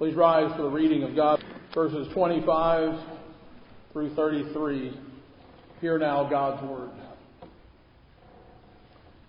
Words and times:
Please 0.00 0.14
rise 0.14 0.50
for 0.56 0.62
the 0.62 0.70
reading 0.70 1.02
of 1.02 1.14
God, 1.14 1.44
verses 1.74 2.08
25 2.14 3.06
through 3.92 4.14
33. 4.14 4.98
Hear 5.82 5.98
now 5.98 6.26
God's 6.26 6.66
word. 6.66 6.88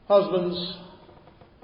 Husbands, 0.07 0.77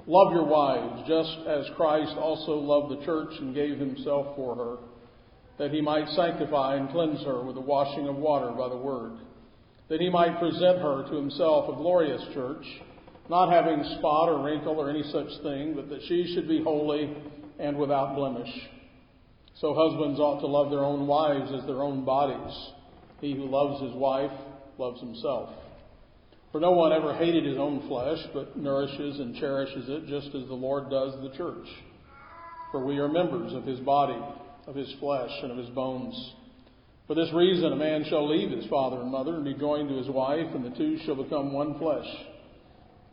love 0.06 0.34
your 0.34 0.44
wives, 0.44 1.08
just 1.08 1.38
as 1.48 1.64
Christ 1.74 2.18
also 2.18 2.52
loved 2.52 3.00
the 3.00 3.06
church 3.06 3.30
and 3.38 3.54
gave 3.54 3.78
himself 3.78 4.36
for 4.36 4.54
her, 4.54 4.76
that 5.56 5.70
he 5.74 5.80
might 5.80 6.06
sanctify 6.10 6.76
and 6.76 6.90
cleanse 6.90 7.24
her 7.24 7.42
with 7.42 7.54
the 7.54 7.62
washing 7.62 8.08
of 8.08 8.16
water 8.16 8.50
by 8.50 8.68
the 8.68 8.76
word, 8.76 9.12
that 9.88 10.02
he 10.02 10.10
might 10.10 10.38
present 10.38 10.82
her 10.82 11.08
to 11.08 11.16
himself 11.16 11.70
a 11.70 11.76
glorious 11.76 12.20
church, 12.34 12.66
not 13.30 13.50
having 13.50 13.82
spot 13.98 14.28
or 14.28 14.44
wrinkle 14.44 14.78
or 14.78 14.90
any 14.90 15.04
such 15.04 15.30
thing, 15.42 15.72
but 15.74 15.88
that 15.88 16.02
she 16.08 16.34
should 16.34 16.46
be 16.46 16.62
holy 16.62 17.16
and 17.58 17.78
without 17.78 18.14
blemish. 18.14 18.50
So 19.60 19.74
husbands 19.74 20.20
ought 20.20 20.40
to 20.40 20.46
love 20.46 20.70
their 20.70 20.84
own 20.84 21.06
wives 21.06 21.50
as 21.52 21.66
their 21.66 21.82
own 21.82 22.04
bodies. 22.04 22.56
He 23.20 23.34
who 23.34 23.46
loves 23.46 23.82
his 23.82 23.92
wife 23.92 24.30
loves 24.78 25.00
himself. 25.00 25.50
For 26.52 26.60
no 26.60 26.70
one 26.70 26.92
ever 26.92 27.14
hated 27.14 27.44
his 27.44 27.58
own 27.58 27.86
flesh, 27.88 28.18
but 28.32 28.56
nourishes 28.56 29.18
and 29.18 29.34
cherishes 29.36 29.88
it, 29.88 30.06
just 30.06 30.28
as 30.28 30.46
the 30.46 30.54
Lord 30.54 30.88
does 30.90 31.12
the 31.22 31.36
church. 31.36 31.66
For 32.70 32.84
we 32.84 32.98
are 32.98 33.08
members 33.08 33.52
of 33.52 33.64
his 33.64 33.80
body, 33.80 34.18
of 34.66 34.76
his 34.76 34.94
flesh, 35.00 35.30
and 35.42 35.50
of 35.50 35.58
his 35.58 35.70
bones. 35.70 36.14
For 37.08 37.14
this 37.14 37.32
reason, 37.34 37.72
a 37.72 37.76
man 37.76 38.04
shall 38.08 38.28
leave 38.28 38.56
his 38.56 38.68
father 38.70 39.00
and 39.00 39.10
mother 39.10 39.34
and 39.34 39.44
be 39.44 39.54
joined 39.54 39.88
to 39.88 39.96
his 39.96 40.08
wife, 40.08 40.54
and 40.54 40.64
the 40.64 40.76
two 40.76 40.98
shall 41.04 41.16
become 41.16 41.52
one 41.52 41.78
flesh. 41.78 42.06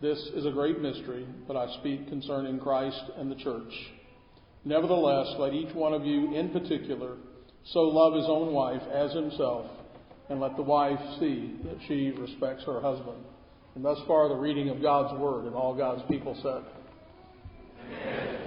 This 0.02 0.20
is 0.36 0.46
a 0.46 0.52
great 0.52 0.80
mystery, 0.80 1.26
but 1.48 1.58
I 1.58 1.74
speak 1.80 2.08
concerning 2.08 2.60
Christ 2.60 3.02
and 3.18 3.32
the 3.32 3.36
church. 3.36 3.74
Nevertheless, 4.66 5.28
let 5.38 5.54
each 5.54 5.74
one 5.76 5.94
of 5.94 6.06
you 6.06 6.36
in 6.36 6.50
particular 6.50 7.18
so 7.66 7.82
love 7.82 8.14
his 8.14 8.26
own 8.28 8.52
wife 8.52 8.82
as 8.92 9.14
himself 9.14 9.68
and 10.30 10.40
let 10.40 10.56
the 10.56 10.64
wife 10.64 11.00
see 11.20 11.56
that 11.64 11.78
she 11.88 12.12
respects 12.12 12.64
her 12.66 12.82
husband. 12.82 13.24
And 13.76 13.86
thus 13.86 14.00
far, 14.08 14.28
the 14.30 14.36
reading 14.36 14.70
of 14.70 14.82
God's 14.82 15.20
Word, 15.20 15.46
and 15.46 15.54
all 15.54 15.76
God's 15.76 16.02
people 16.10 16.36
said. 16.42 16.64
Amen. 17.92 18.42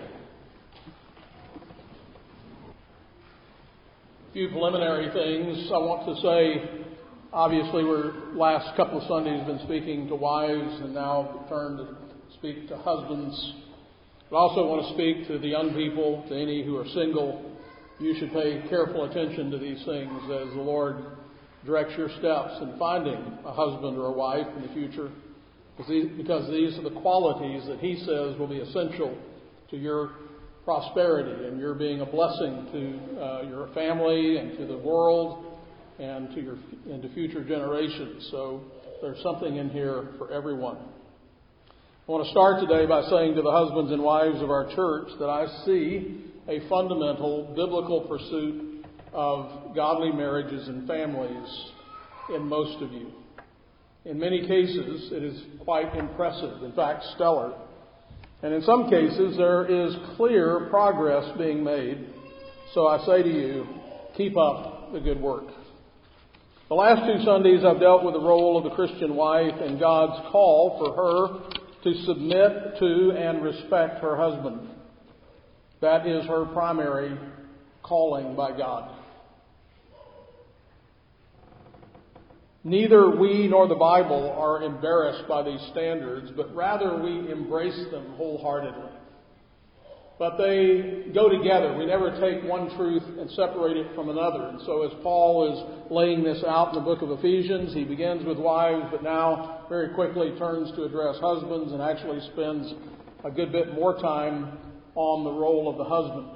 A 4.28 4.32
few 4.32 4.48
preliminary 4.48 5.12
things 5.12 5.70
I 5.72 5.78
want 5.78 6.06
to 6.06 6.20
say. 6.22 6.84
Obviously, 7.32 7.84
we're 7.84 8.34
last 8.34 8.74
couple 8.76 9.00
of 9.00 9.06
Sundays 9.06 9.46
been 9.46 9.60
speaking 9.66 10.08
to 10.08 10.14
wives, 10.14 10.80
and 10.80 10.94
now 10.94 11.44
turn 11.48 11.76
to 11.76 11.96
speak 12.38 12.68
to 12.68 12.76
husbands. 12.78 13.54
I 14.30 14.34
also 14.34 14.66
want 14.66 14.84
to 14.84 14.92
speak 14.92 15.26
to 15.28 15.38
the 15.38 15.48
young 15.48 15.72
people, 15.72 16.22
to 16.28 16.34
any 16.36 16.62
who 16.62 16.76
are 16.76 16.86
single. 16.88 17.56
You 17.98 18.14
should 18.18 18.30
pay 18.30 18.62
careful 18.68 19.04
attention 19.04 19.50
to 19.50 19.58
these 19.58 19.82
things 19.86 20.12
as 20.24 20.52
the 20.52 20.60
Lord 20.60 21.16
directs 21.64 21.96
your 21.96 22.10
steps 22.10 22.60
in 22.60 22.76
finding 22.78 23.38
a 23.46 23.52
husband 23.52 23.96
or 23.96 24.06
a 24.06 24.12
wife 24.12 24.46
in 24.56 24.62
the 24.62 24.72
future 24.74 25.10
because 25.78 26.50
these 26.50 26.76
are 26.76 26.82
the 26.82 27.00
qualities 27.00 27.66
that 27.68 27.78
he 27.78 27.96
says 28.00 28.36
will 28.38 28.48
be 28.48 28.58
essential 28.58 29.16
to 29.70 29.76
your 29.76 30.10
prosperity 30.64 31.46
and 31.46 31.58
your 31.58 31.74
being 31.74 32.02
a 32.02 32.06
blessing 32.06 32.68
to 32.72 33.22
uh, 33.22 33.42
your 33.48 33.68
family 33.74 34.36
and 34.36 34.58
to 34.58 34.66
the 34.66 34.76
world 34.76 35.58
and 35.98 36.34
to 36.34 36.42
your 36.42 36.58
and 36.90 37.00
to 37.00 37.08
future 37.14 37.42
generations. 37.42 38.28
So 38.30 38.62
there's 39.00 39.22
something 39.22 39.56
in 39.56 39.70
here 39.70 40.08
for 40.18 40.30
everyone. 40.32 40.78
I 42.08 42.10
want 42.10 42.24
to 42.24 42.30
start 42.30 42.58
today 42.60 42.86
by 42.86 43.02
saying 43.10 43.34
to 43.34 43.42
the 43.42 43.50
husbands 43.50 43.92
and 43.92 44.02
wives 44.02 44.40
of 44.40 44.48
our 44.48 44.74
church 44.74 45.08
that 45.18 45.28
I 45.28 45.44
see 45.66 46.24
a 46.48 46.66
fundamental 46.66 47.52
biblical 47.54 48.00
pursuit 48.00 48.86
of 49.12 49.74
godly 49.74 50.10
marriages 50.10 50.68
and 50.68 50.88
families 50.88 51.64
in 52.34 52.46
most 52.46 52.82
of 52.82 52.92
you. 52.92 53.12
In 54.06 54.18
many 54.18 54.40
cases, 54.40 55.12
it 55.12 55.22
is 55.22 55.38
quite 55.64 55.94
impressive, 55.94 56.62
in 56.62 56.72
fact, 56.72 57.04
stellar. 57.14 57.52
And 58.42 58.54
in 58.54 58.62
some 58.62 58.88
cases, 58.88 59.36
there 59.36 59.66
is 59.66 59.94
clear 60.16 60.68
progress 60.70 61.30
being 61.36 61.62
made. 61.62 62.06
So 62.72 62.86
I 62.86 63.04
say 63.04 63.22
to 63.22 63.28
you, 63.28 63.66
keep 64.16 64.34
up 64.38 64.94
the 64.94 65.00
good 65.00 65.20
work. 65.20 65.48
The 66.70 66.74
last 66.74 67.02
two 67.06 67.22
Sundays, 67.22 67.66
I've 67.66 67.80
dealt 67.80 68.02
with 68.02 68.14
the 68.14 68.20
role 68.20 68.56
of 68.56 68.64
the 68.64 68.70
Christian 68.70 69.14
wife 69.14 69.60
and 69.60 69.78
God's 69.78 70.26
call 70.32 70.78
for 70.78 70.96
her 70.96 71.57
to 71.88 72.04
submit 72.04 72.78
to 72.78 73.12
and 73.12 73.42
respect 73.42 74.00
her 74.00 74.16
husband. 74.16 74.68
That 75.80 76.06
is 76.06 76.26
her 76.26 76.44
primary 76.46 77.16
calling 77.82 78.34
by 78.34 78.56
God. 78.56 78.94
Neither 82.64 83.16
we 83.16 83.48
nor 83.48 83.68
the 83.68 83.76
Bible 83.76 84.34
are 84.36 84.62
embarrassed 84.62 85.26
by 85.28 85.42
these 85.42 85.60
standards, 85.70 86.30
but 86.36 86.54
rather 86.54 87.00
we 87.00 87.30
embrace 87.30 87.90
them 87.90 88.14
wholeheartedly. 88.16 88.90
But 90.18 90.36
they 90.36 91.06
go 91.14 91.28
together. 91.28 91.76
We 91.78 91.86
never 91.86 92.10
take 92.20 92.42
one 92.42 92.76
truth 92.76 93.04
and 93.20 93.30
separate 93.30 93.76
it 93.76 93.94
from 93.94 94.08
another. 94.08 94.48
And 94.48 94.60
so, 94.66 94.82
as 94.82 94.92
Paul 95.04 95.52
is 95.52 95.90
laying 95.92 96.24
this 96.24 96.42
out 96.44 96.70
in 96.70 96.74
the 96.74 96.80
book 96.80 97.02
of 97.02 97.12
Ephesians, 97.12 97.72
he 97.72 97.84
begins 97.84 98.26
with 98.26 98.36
wives, 98.36 98.88
but 98.90 99.04
now 99.04 99.57
very 99.68 99.94
quickly 99.94 100.36
turns 100.38 100.70
to 100.76 100.84
address 100.84 101.16
husbands 101.20 101.72
and 101.72 101.82
actually 101.82 102.20
spends 102.32 102.72
a 103.24 103.30
good 103.30 103.52
bit 103.52 103.74
more 103.74 104.00
time 104.00 104.58
on 104.94 105.24
the 105.24 105.30
role 105.30 105.68
of 105.68 105.76
the 105.76 105.84
husband. 105.84 106.30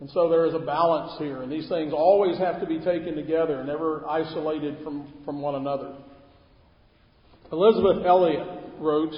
And 0.00 0.10
so 0.10 0.28
there 0.28 0.46
is 0.46 0.54
a 0.54 0.60
balance 0.60 1.18
here, 1.18 1.42
and 1.42 1.50
these 1.50 1.68
things 1.68 1.92
always 1.92 2.38
have 2.38 2.60
to 2.60 2.66
be 2.66 2.78
taken 2.78 3.16
together, 3.16 3.64
never 3.64 4.08
isolated 4.08 4.78
from, 4.84 5.12
from 5.24 5.40
one 5.40 5.56
another. 5.56 5.96
Elisabeth 7.50 8.06
Elliot 8.06 8.46
wrote, 8.78 9.14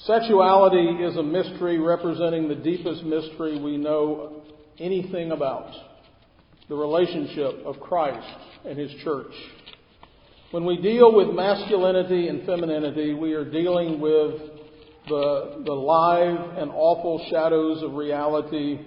Sexuality 0.00 1.04
is 1.04 1.16
a 1.16 1.22
mystery 1.22 1.78
representing 1.78 2.48
the 2.48 2.56
deepest 2.56 3.04
mystery 3.04 3.60
we 3.60 3.76
know 3.76 4.42
anything 4.78 5.30
about 5.30 5.70
the 6.68 6.74
relationship 6.74 7.64
of 7.64 7.78
Christ 7.78 8.26
and 8.64 8.78
His 8.78 8.90
church. 9.04 9.32
When 10.54 10.66
we 10.66 10.76
deal 10.76 11.12
with 11.12 11.34
masculinity 11.34 12.28
and 12.28 12.46
femininity, 12.46 13.12
we 13.12 13.32
are 13.32 13.44
dealing 13.44 13.98
with 13.98 14.40
the, 15.08 15.64
the 15.66 15.72
live 15.72 16.58
and 16.58 16.70
awful 16.70 17.26
shadows 17.28 17.82
of 17.82 17.94
reality 17.94 18.78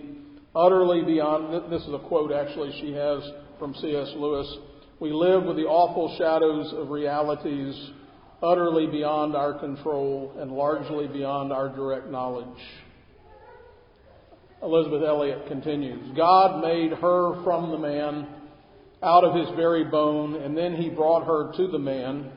utterly 0.56 1.04
beyond, 1.04 1.70
this 1.70 1.82
is 1.82 1.94
a 1.94 2.00
quote 2.00 2.32
actually 2.32 2.72
she 2.80 2.94
has 2.94 3.22
from 3.60 3.76
C.S. 3.82 4.14
Lewis. 4.16 4.48
We 5.02 5.12
live 5.12 5.44
with 5.44 5.58
the 5.58 5.64
awful 5.64 6.16
shadows 6.18 6.72
of 6.72 6.90
realities 6.90 7.76
utterly 8.42 8.88
beyond 8.88 9.36
our 9.36 9.60
control 9.60 10.38
and 10.40 10.54
largely 10.54 11.08
beyond 11.08 11.52
our 11.52 11.68
direct 11.68 12.08
knowledge. 12.10 12.48
Elisabeth 14.64 15.04
Elliot 15.04 15.50
continues 15.50 16.16
God 16.16 16.62
made 16.62 16.94
her 16.94 17.44
from 17.44 17.72
the 17.72 17.78
man 17.78 18.37
out 19.04 19.24
of 19.24 19.36
his 19.36 19.56
very 19.56 19.84
bone, 19.84 20.36
and 20.36 20.58
then 20.58 20.76
he 20.76 20.90
brought 20.90 21.26
her 21.26 21.52
to 21.56 21.68
the 21.68 21.80
man. 21.80 22.32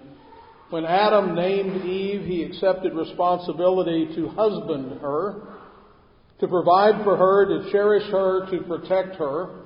When 0.70 0.84
Adam 0.84 1.34
named 1.34 1.84
Eve, 1.84 2.26
he 2.26 2.44
accepted 2.44 2.94
responsibility 2.94 4.14
to 4.14 4.28
husband 4.28 5.00
her 5.00 5.50
to 6.40 6.48
provide 6.48 7.04
for 7.04 7.16
her, 7.16 7.46
to 7.46 7.70
cherish 7.70 8.10
her, 8.10 8.50
to 8.50 8.62
protect 8.62 9.16
her. 9.16 9.60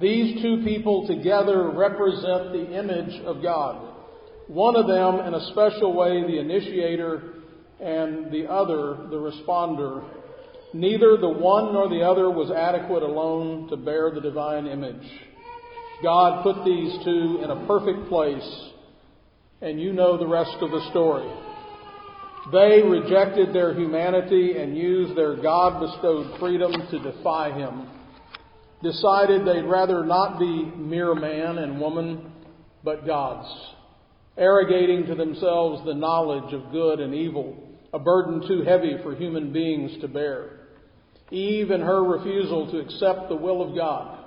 These 0.00 0.42
two 0.42 0.62
people 0.64 1.06
together 1.06 1.70
represent 1.70 2.52
the 2.52 2.78
image 2.78 3.22
of 3.24 3.42
God. 3.42 3.86
One 4.48 4.76
of 4.76 4.88
them, 4.88 5.26
in 5.26 5.34
a 5.34 5.46
special 5.52 5.92
way, 5.94 6.22
the 6.22 6.38
initiator, 6.40 7.34
and 7.80 8.32
the 8.32 8.50
other, 8.50 9.06
the 9.08 9.16
responder. 9.16 10.02
Neither 10.74 11.16
the 11.16 11.28
one 11.28 11.72
nor 11.72 11.88
the 11.88 12.02
other 12.02 12.30
was 12.30 12.50
adequate 12.50 13.02
alone 13.02 13.68
to 13.68 13.76
bear 13.76 14.10
the 14.10 14.20
divine 14.20 14.66
image. 14.66 15.06
God 16.02 16.42
put 16.42 16.64
these 16.64 17.04
two 17.04 17.40
in 17.44 17.50
a 17.50 17.66
perfect 17.66 18.08
place, 18.08 18.70
and 19.60 19.80
you 19.80 19.92
know 19.92 20.16
the 20.16 20.26
rest 20.26 20.56
of 20.60 20.70
the 20.70 20.88
story. 20.90 21.30
They 22.52 22.82
rejected 22.82 23.54
their 23.54 23.74
humanity 23.74 24.56
and 24.56 24.76
used 24.76 25.16
their 25.16 25.36
God 25.36 25.78
bestowed 25.80 26.38
freedom 26.40 26.72
to 26.72 26.98
defy 26.98 27.52
Him. 27.52 27.86
Decided 28.82 29.46
they'd 29.46 29.68
rather 29.68 30.04
not 30.04 30.38
be 30.38 30.64
mere 30.74 31.14
man 31.14 31.58
and 31.58 31.78
woman, 31.78 32.32
but 32.82 33.06
gods, 33.06 33.46
arrogating 34.38 35.06
to 35.06 35.14
themselves 35.14 35.84
the 35.84 35.94
knowledge 35.94 36.54
of 36.54 36.72
good 36.72 36.98
and 37.00 37.14
evil, 37.14 37.56
a 37.92 37.98
burden 37.98 38.48
too 38.48 38.62
heavy 38.62 38.94
for 39.02 39.14
human 39.14 39.52
beings 39.52 40.00
to 40.00 40.08
bear. 40.08 40.60
Eve, 41.30 41.70
and 41.70 41.82
her 41.82 42.02
refusal 42.02 42.70
to 42.70 42.78
accept 42.78 43.28
the 43.28 43.36
will 43.36 43.60
of 43.62 43.76
God, 43.76 44.19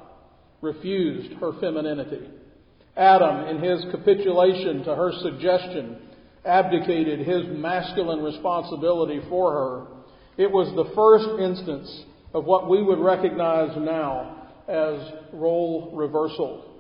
refused 0.63 1.33
her 1.33 1.51
femininity. 1.60 2.30
Adam, 2.95 3.48
in 3.50 3.62
his 3.62 3.86
capitulation 3.92 4.83
to 4.83 4.95
her 4.95 5.12
suggestion, 5.21 5.98
abdicated 6.45 7.19
his 7.19 7.44
masculine 7.50 8.24
responsibility 8.24 9.19
for 9.30 9.51
her. 9.51 9.88
It 10.38 10.50
was 10.50 10.74
the 10.75 10.94
first 10.95 11.42
instance 11.42 12.06
of 12.33 12.45
what 12.45 12.69
we 12.69 12.81
would 12.81 13.00
recognize 13.00 13.75
now 13.77 14.50
as 14.68 15.00
role 15.33 15.92
reversal. 15.94 16.80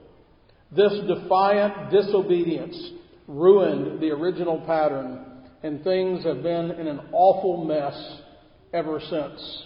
This 0.71 0.93
defiant 1.07 1.91
disobedience 1.91 2.91
ruined 3.27 4.01
the 4.01 4.09
original 4.09 4.61
pattern, 4.61 5.25
and 5.61 5.83
things 5.83 6.23
have 6.25 6.41
been 6.41 6.71
in 6.71 6.87
an 6.87 6.99
awful 7.11 7.65
mess 7.65 8.21
ever 8.73 8.99
since. 9.09 9.65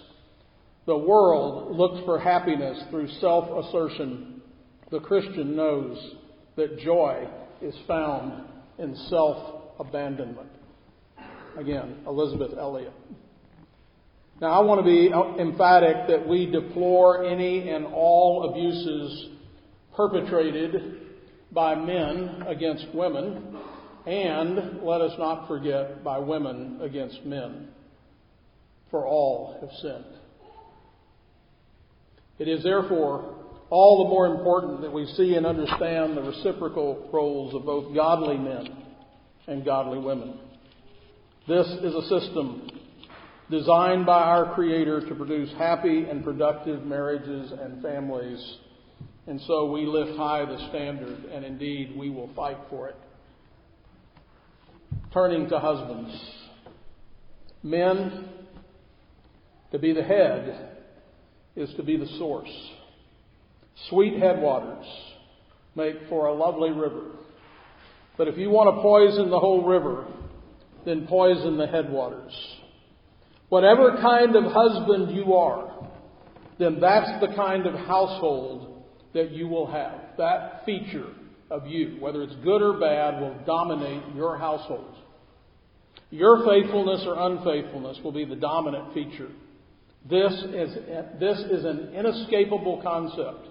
The 0.88 0.98
world 0.98 1.76
looks 1.76 2.04
for 2.06 2.18
happiness 2.18 2.82
through 2.90 3.10
self 3.20 3.66
assertion. 3.66 4.42
The 4.90 5.02
Christian 5.02 5.54
knows 5.54 6.16
that 6.56 6.80
joy 6.80 7.28
is 7.62 7.76
found 7.86 8.46
in 8.80 8.96
self 9.10 9.76
abandonment. 9.82 10.50
Again, 11.58 11.98
Elisabeth 12.08 12.58
Elliot. 12.58 12.94
Now, 14.40 14.52
I 14.52 14.60
want 14.64 14.80
to 14.80 14.86
be 14.86 15.12
emphatic 15.42 16.08
that 16.08 16.26
we 16.26 16.46
deplore 16.46 17.26
any 17.26 17.68
and 17.68 17.88
all 17.88 18.50
abuses 18.50 19.32
perpetrated 19.94 21.02
by 21.52 21.76
men 21.76 22.44
against 22.48 22.86
women, 22.94 23.58
and 24.06 24.84
let 24.84 25.02
us 25.02 25.14
not 25.20 25.50
forget 25.50 26.02
by 26.02 26.18
women 26.18 26.80
against 26.82 27.26
men, 27.26 27.68
for 28.90 29.06
all 29.06 29.58
have 29.60 29.72
sinned. 29.82 30.17
It 32.40 32.48
is 32.48 32.64
therefore 32.64 33.36
all 33.70 34.04
the 34.04 34.10
more 34.10 34.28
important 34.28 34.82
that 34.82 34.94
we 34.94 35.06
see 35.18 35.36
and 35.36 35.46
understand 35.46 36.16
the 36.16 36.22
reciprocal 36.22 37.10
roles 37.12 37.54
of 37.54 37.66
both 37.66 37.94
godly 37.94 38.38
men 38.38 38.84
and 39.48 39.66
godly 39.66 40.00
women. 40.00 40.40
This 41.48 41.68
is 41.68 41.94
a 41.94 42.02
system 42.04 42.70
designed 43.50 44.06
by 44.06 44.22
our 44.22 44.54
Creator 44.54 45.08
to 45.08 45.16
produce 45.16 45.50
happy 45.58 46.04
and 46.04 46.24
productive 46.24 46.86
marriages 46.86 47.52
and 47.52 47.82
families. 47.82 48.58
And 49.26 49.42
so 49.48 49.72
we 49.72 49.86
lift 49.86 50.18
high 50.18 50.46
the 50.46 50.68
standard, 50.70 51.26
and 51.26 51.44
indeed 51.44 51.96
we 51.98 52.10
will 52.10 52.30
fight 52.36 52.58
for 52.70 52.90
it. 52.90 52.96
Turning 55.14 55.50
to 55.50 55.60
husbands. 55.60 56.14
Men, 57.64 58.30
to 59.72 59.80
be 59.80 59.94
the 59.94 60.04
head 60.04 60.77
is 61.58 61.74
to 61.76 61.84
be 61.84 61.98
the 61.98 62.08
source. 62.18 62.50
Sweet 63.90 64.20
headwaters 64.20 64.86
make 65.76 65.96
for 66.08 66.28
a 66.28 66.34
lovely 66.34 66.72
river. 66.72 67.12
But 68.18 68.28
if 68.28 68.38
you 68.38 68.50
want 68.50 68.76
to 68.76 68.82
poison 68.82 69.30
the 69.30 69.40
whole 69.40 69.66
river, 69.66 70.08
then 70.86 71.08
poison 71.08 71.58
the 71.58 71.68
headwaters. 71.68 72.34
Whatever 73.50 73.98
kind 74.02 74.36
of 74.36 74.52
husband 74.52 75.16
you 75.16 75.34
are, 75.34 75.90
then 76.60 76.80
that's 76.80 77.22
the 77.22 77.36
kind 77.36 77.66
of 77.66 77.76
household 77.76 78.84
that 79.14 79.32
you 79.32 79.48
will 79.48 79.68
have. 79.68 79.94
That 80.18 80.64
feature 80.66 81.08
of 81.50 81.68
you, 81.68 81.98
whether 82.00 82.24
it's 82.24 82.36
good 82.44 82.62
or 82.62 82.80
bad, 82.80 83.22
will 83.22 83.36
dominate 83.46 84.16
your 84.16 84.38
household. 84.38 84.96
Your 86.10 86.46
faithfulness 86.46 87.04
or 87.06 87.16
unfaithfulness 87.32 88.00
will 88.04 88.12
be 88.12 88.26
the 88.26 88.36
dominant 88.36 88.94
feature. 88.94 89.30
This 90.10 90.32
is, 90.32 90.76
this 91.20 91.40
is 91.40 91.66
an 91.66 91.94
inescapable 91.94 92.82
concept. 92.82 93.48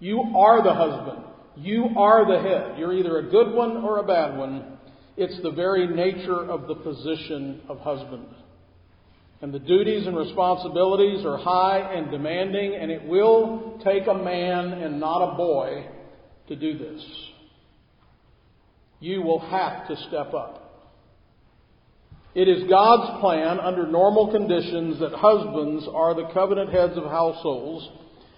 You 0.00 0.20
are 0.36 0.62
the 0.62 0.74
husband. 0.74 1.24
You 1.56 1.86
are 1.96 2.26
the 2.26 2.40
head. 2.40 2.78
You're 2.78 2.94
either 2.94 3.18
a 3.18 3.30
good 3.30 3.52
one 3.52 3.78
or 3.78 3.98
a 3.98 4.06
bad 4.06 4.36
one. 4.36 4.78
It's 5.16 5.40
the 5.42 5.50
very 5.50 5.86
nature 5.86 6.48
of 6.48 6.68
the 6.68 6.74
position 6.74 7.62
of 7.68 7.78
husband. 7.80 8.26
And 9.40 9.52
the 9.54 9.58
duties 9.58 10.06
and 10.06 10.16
responsibilities 10.16 11.24
are 11.24 11.38
high 11.38 11.78
and 11.94 12.10
demanding, 12.10 12.74
and 12.74 12.90
it 12.90 13.04
will 13.04 13.80
take 13.84 14.06
a 14.08 14.14
man 14.14 14.72
and 14.72 15.00
not 15.00 15.32
a 15.32 15.36
boy 15.36 15.86
to 16.48 16.56
do 16.56 16.76
this. 16.76 17.04
You 19.00 19.22
will 19.22 19.38
have 19.38 19.86
to 19.88 19.96
step 20.08 20.34
up. 20.34 20.67
It 22.38 22.46
is 22.46 22.70
God's 22.70 23.18
plan 23.20 23.58
under 23.58 23.84
normal 23.84 24.30
conditions 24.30 25.00
that 25.00 25.10
husbands 25.12 25.88
are 25.92 26.14
the 26.14 26.32
covenant 26.32 26.70
heads 26.70 26.96
of 26.96 27.02
households, 27.02 27.88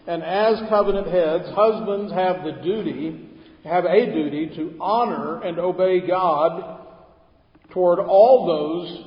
and 0.07 0.23
as 0.23 0.59
covenant 0.71 1.07
heads, 1.07 1.45
husbands 1.55 2.11
have 2.15 2.43
the 2.43 2.63
duty, 2.63 3.29
have 3.63 3.85
a 3.85 4.07
duty 4.07 4.57
to 4.57 4.79
honor 4.81 5.43
and 5.43 5.59
obey 5.59 6.07
God 6.07 6.81
toward 7.75 7.99
all 7.99 8.47
those 8.47 9.05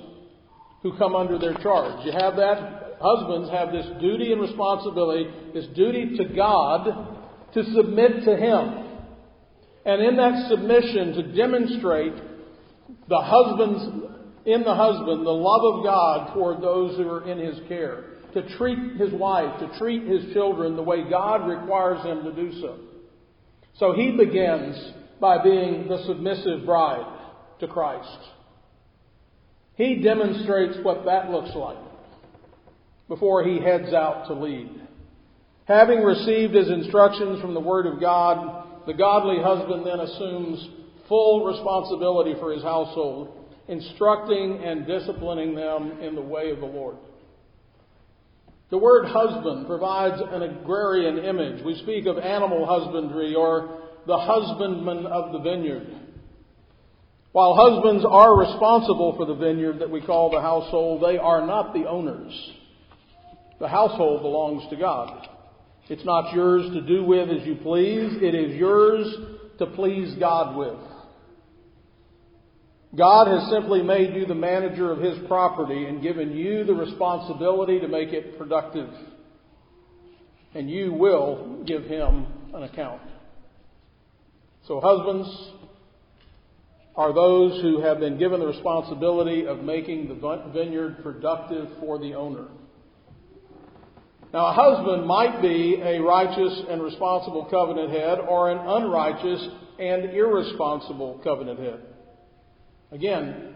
who 0.84 0.96
come 1.00 1.16
under 1.16 1.40
their 1.40 1.56
charge. 1.56 2.06
You 2.06 2.12
have 2.12 2.36
that. 2.36 2.98
Husbands 3.02 3.50
have 3.50 3.72
this 3.72 3.88
duty 4.00 4.32
and 4.32 4.42
responsibility, 4.42 5.28
this 5.56 5.66
duty 5.76 6.18
to 6.18 6.36
God 6.36 7.18
to 7.56 7.64
submit 7.74 8.26
to 8.26 8.38
Him. 8.38 9.02
And 9.88 10.04
in 10.04 10.18
that 10.18 10.50
submission, 10.52 11.14
to 11.14 11.36
demonstrate 11.36 12.14
the 13.10 13.22
husband's, 13.22 14.12
in 14.46 14.64
the 14.64 14.76
husband, 14.76 15.26
the 15.26 15.32
love 15.32 15.76
of 15.76 15.84
God 15.84 16.34
toward 16.34 16.62
those 16.62 16.98
who 16.98 17.08
are 17.10 17.30
in 17.30 17.40
his 17.40 17.60
care. 17.68 18.06
To 18.34 18.58
treat 18.58 18.98
his 18.98 19.14
wife, 19.14 19.60
to 19.60 19.78
treat 19.78 20.04
his 20.04 20.34
children 20.34 20.76
the 20.76 20.82
way 20.82 21.08
God 21.08 21.48
requires 21.48 22.04
him 22.04 22.24
to 22.24 22.34
do 22.34 22.60
so. 22.62 22.80
So 23.78 23.94
he 23.94 24.12
begins 24.12 24.94
by 25.20 25.42
being 25.44 25.88
the 25.88 26.04
submissive 26.06 26.66
bride 26.66 27.06
to 27.60 27.68
Christ. 27.68 28.18
He 29.76 30.02
demonstrates 30.02 30.78
what 30.84 31.06
that 31.06 31.30
looks 31.30 31.56
like 31.56 31.78
before 33.08 33.44
he 33.44 33.60
heads 33.60 33.94
out 33.94 34.28
to 34.28 34.34
lead. 34.34 34.82
Having 35.66 36.02
received 36.02 36.54
his 36.54 36.70
instructions 36.70 37.40
from 37.42 37.54
the 37.54 37.60
Word 37.60 37.86
of 37.86 38.00
God, 38.00 38.68
the 38.86 38.94
godly 38.94 39.42
husband 39.42 39.86
then 39.86 40.00
assumes 40.00 40.68
full 41.08 41.46
responsibility 41.46 42.34
for 42.40 42.52
his 42.52 42.64
household, 42.64 43.43
instructing 43.68 44.64
and 44.64 44.86
disciplining 44.86 45.56
them 45.56 46.00
in 46.02 46.16
the 46.16 46.22
way 46.22 46.52
of 46.52 46.60
the 46.60 46.66
Lord. 46.66 46.98
The 48.70 48.78
word 48.78 49.06
husband 49.06 49.68
provides 49.68 50.20
an 50.20 50.42
agrarian 50.42 51.20
image. 51.20 51.64
We 51.64 51.76
speak 51.84 52.06
of 52.08 52.18
animal 52.18 52.66
husbandry 52.66 53.36
or 53.36 53.82
the 54.08 54.18
husbandman 54.18 55.06
of 55.06 55.32
the 55.32 55.40
vineyard. 55.40 55.88
While 57.34 57.56
husbands 57.56 58.06
are 58.08 58.38
responsible 58.38 59.16
for 59.16 59.26
the 59.26 59.36
vineyard 59.36 59.80
that 59.80 59.90
we 59.90 60.02
call 60.02 60.30
the 60.30 60.42
household, 60.42 61.04
they 61.04 61.18
are 61.18 61.46
not 61.46 61.74
the 61.74 61.88
owners. 61.88 62.34
The 63.60 63.68
household 63.68 64.22
belongs 64.22 64.70
to 64.70 64.76
God. 64.76 65.28
It's 65.90 66.06
not 66.06 66.34
yours 66.34 66.72
to 66.74 66.82
do 66.82 67.04
with 67.04 67.30
as 67.30 67.46
you 67.46 67.56
please, 67.56 68.12
it 68.22 68.36
is 68.36 68.56
yours 68.56 69.16
to 69.60 69.66
please 69.68 70.16
God 70.20 70.56
with. 70.56 70.78
God 72.96 73.28
has 73.28 73.50
simply 73.50 73.82
made 73.82 74.16
you 74.16 74.26
the 74.26 74.36
manager 74.36 74.92
of 74.92 75.00
His 75.00 75.18
property 75.28 75.86
and 75.86 76.02
given 76.02 76.32
you 76.32 76.64
the 76.64 76.74
responsibility 76.74 77.80
to 77.80 77.88
make 77.88 78.10
it 78.10 78.38
productive. 78.38 78.90
And 80.54 80.70
you 80.70 80.94
will 80.94 81.64
give 81.66 81.86
Him 81.86 82.28
an 82.54 82.64
account. 82.64 83.02
So, 84.68 84.80
husbands, 84.80 85.28
are 86.96 87.14
those 87.14 87.60
who 87.62 87.82
have 87.82 88.00
been 88.00 88.20
given 88.20 88.40
the 88.40 88.46
responsibility 88.46 89.48
of 89.48 89.64
making 89.64 90.08
the 90.08 90.52
vineyard 90.54 91.02
productive 91.02 91.68
for 91.80 91.98
the 91.98 92.14
owner. 92.14 92.48
Now, 94.32 94.48
a 94.48 94.54
husband 94.54 95.08
might 95.08 95.42
be 95.42 95.82
a 95.84 96.00
righteous 96.00 96.64
and 96.70 96.82
responsible 96.82 97.46
covenant 97.46 97.92
head 97.92 98.20
or 98.20 98.52
an 98.52 98.60
unrighteous 98.60 99.48
and 99.80 100.06
irresponsible 100.06 101.20
covenant 101.24 101.60
head. 101.60 101.93
Again, 102.94 103.56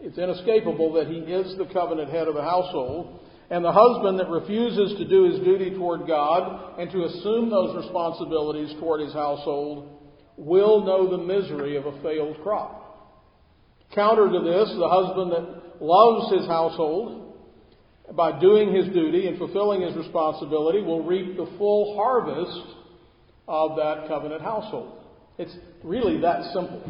it's 0.00 0.18
inescapable 0.18 0.92
that 0.92 1.06
he 1.06 1.16
is 1.16 1.56
the 1.56 1.64
covenant 1.72 2.10
head 2.10 2.28
of 2.28 2.36
a 2.36 2.42
household, 2.42 3.20
and 3.48 3.64
the 3.64 3.72
husband 3.72 4.20
that 4.20 4.28
refuses 4.28 4.98
to 4.98 5.08
do 5.08 5.30
his 5.30 5.40
duty 5.40 5.70
toward 5.70 6.06
God 6.06 6.78
and 6.78 6.90
to 6.90 7.04
assume 7.04 7.48
those 7.48 7.76
responsibilities 7.76 8.74
toward 8.78 9.00
his 9.00 9.14
household 9.14 10.00
will 10.36 10.84
know 10.84 11.10
the 11.10 11.22
misery 11.22 11.76
of 11.76 11.86
a 11.86 12.02
failed 12.02 12.36
crop. 12.42 12.82
Counter 13.94 14.30
to 14.30 14.40
this, 14.40 14.74
the 14.76 14.88
husband 14.88 15.32
that 15.32 15.82
loves 15.82 16.32
his 16.32 16.46
household 16.46 17.36
by 18.14 18.38
doing 18.38 18.74
his 18.74 18.92
duty 18.92 19.28
and 19.28 19.38
fulfilling 19.38 19.80
his 19.80 19.96
responsibility 19.96 20.82
will 20.82 21.02
reap 21.02 21.36
the 21.36 21.50
full 21.56 21.96
harvest 21.96 22.76
of 23.48 23.76
that 23.76 24.08
covenant 24.08 24.42
household. 24.42 25.04
It's 25.38 25.54
really 25.82 26.20
that 26.20 26.52
simple. 26.52 26.82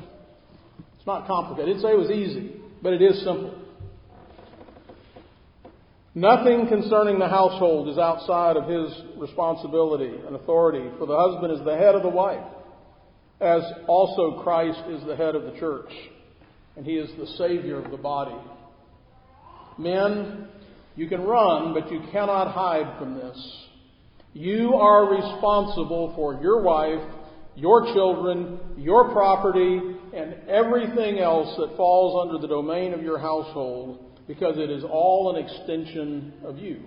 It's 1.04 1.06
not 1.06 1.26
complicated. 1.26 1.68
I 1.68 1.72
didn't 1.74 1.82
say 1.82 1.92
it 1.92 1.98
was 1.98 2.10
easy, 2.10 2.56
but 2.80 2.94
it 2.94 3.02
is 3.02 3.18
simple. 3.18 3.54
Nothing 6.14 6.66
concerning 6.66 7.18
the 7.18 7.28
household 7.28 7.90
is 7.90 7.98
outside 7.98 8.56
of 8.56 8.64
his 8.66 8.90
responsibility 9.18 10.14
and 10.26 10.34
authority, 10.34 10.88
for 10.96 11.06
the 11.06 11.14
husband 11.14 11.52
is 11.52 11.62
the 11.62 11.76
head 11.76 11.94
of 11.94 12.02
the 12.02 12.08
wife 12.08 12.42
as 13.38 13.62
also 13.86 14.40
Christ 14.42 14.80
is 14.88 15.04
the 15.04 15.14
head 15.14 15.34
of 15.34 15.42
the 15.42 15.58
church, 15.58 15.90
and 16.76 16.86
he 16.86 16.92
is 16.92 17.10
the 17.18 17.26
Savior 17.36 17.78
of 17.84 17.90
the 17.90 17.98
body. 17.98 18.34
Men, 19.76 20.48
You 20.96 21.08
can 21.08 21.22
run, 21.22 21.74
but 21.74 21.90
you 21.90 22.00
cannot 22.12 22.54
hide 22.54 22.98
from 22.98 23.16
this. 23.16 23.66
You 24.32 24.74
are 24.74 25.10
responsible 25.10 26.12
for 26.14 26.40
your 26.40 26.62
wife, 26.62 27.02
your 27.56 27.92
children, 27.92 28.58
your 28.76 29.12
property, 29.12 29.80
and 30.14 30.48
everything 30.48 31.18
else 31.18 31.56
that 31.58 31.76
falls 31.76 32.26
under 32.26 32.40
the 32.40 32.48
domain 32.48 32.92
of 32.92 33.02
your 33.02 33.18
household 33.18 34.12
because 34.26 34.56
it 34.56 34.70
is 34.70 34.84
all 34.84 35.34
an 35.34 35.44
extension 35.44 36.32
of 36.44 36.58
you. 36.58 36.80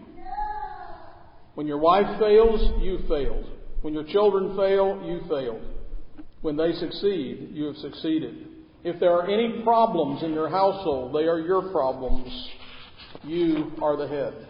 When 1.56 1.68
your 1.68 1.78
wife 1.78 2.20
fails, 2.20 2.82
you 2.82 3.00
failed. 3.08 3.46
When 3.82 3.94
your 3.94 4.04
children 4.06 4.56
fail, 4.56 5.02
you 5.06 5.22
failed. 5.30 5.62
When 6.42 6.56
they 6.56 6.74
succeed, 6.74 7.50
you 7.54 7.66
have 7.66 7.78
succeeded. 7.78 8.48
If 8.84 9.00
there 9.00 9.12
are 9.12 9.28
any 9.28 9.64
problems 9.64 10.24
in 10.24 10.34
your 10.34 10.50
household, 10.50 11.16
they 11.16 11.28
are 11.28 11.40
your 11.40 11.72
problems. 11.72 12.50
You 13.24 13.72
are 13.82 13.98
the 13.98 14.08
head. 14.08 14.48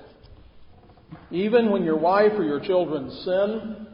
Even 1.31 1.71
when 1.71 1.83
your 1.83 1.97
wife 1.97 2.33
or 2.35 2.43
your 2.43 2.59
children 2.59 3.09
sin, 3.23 3.86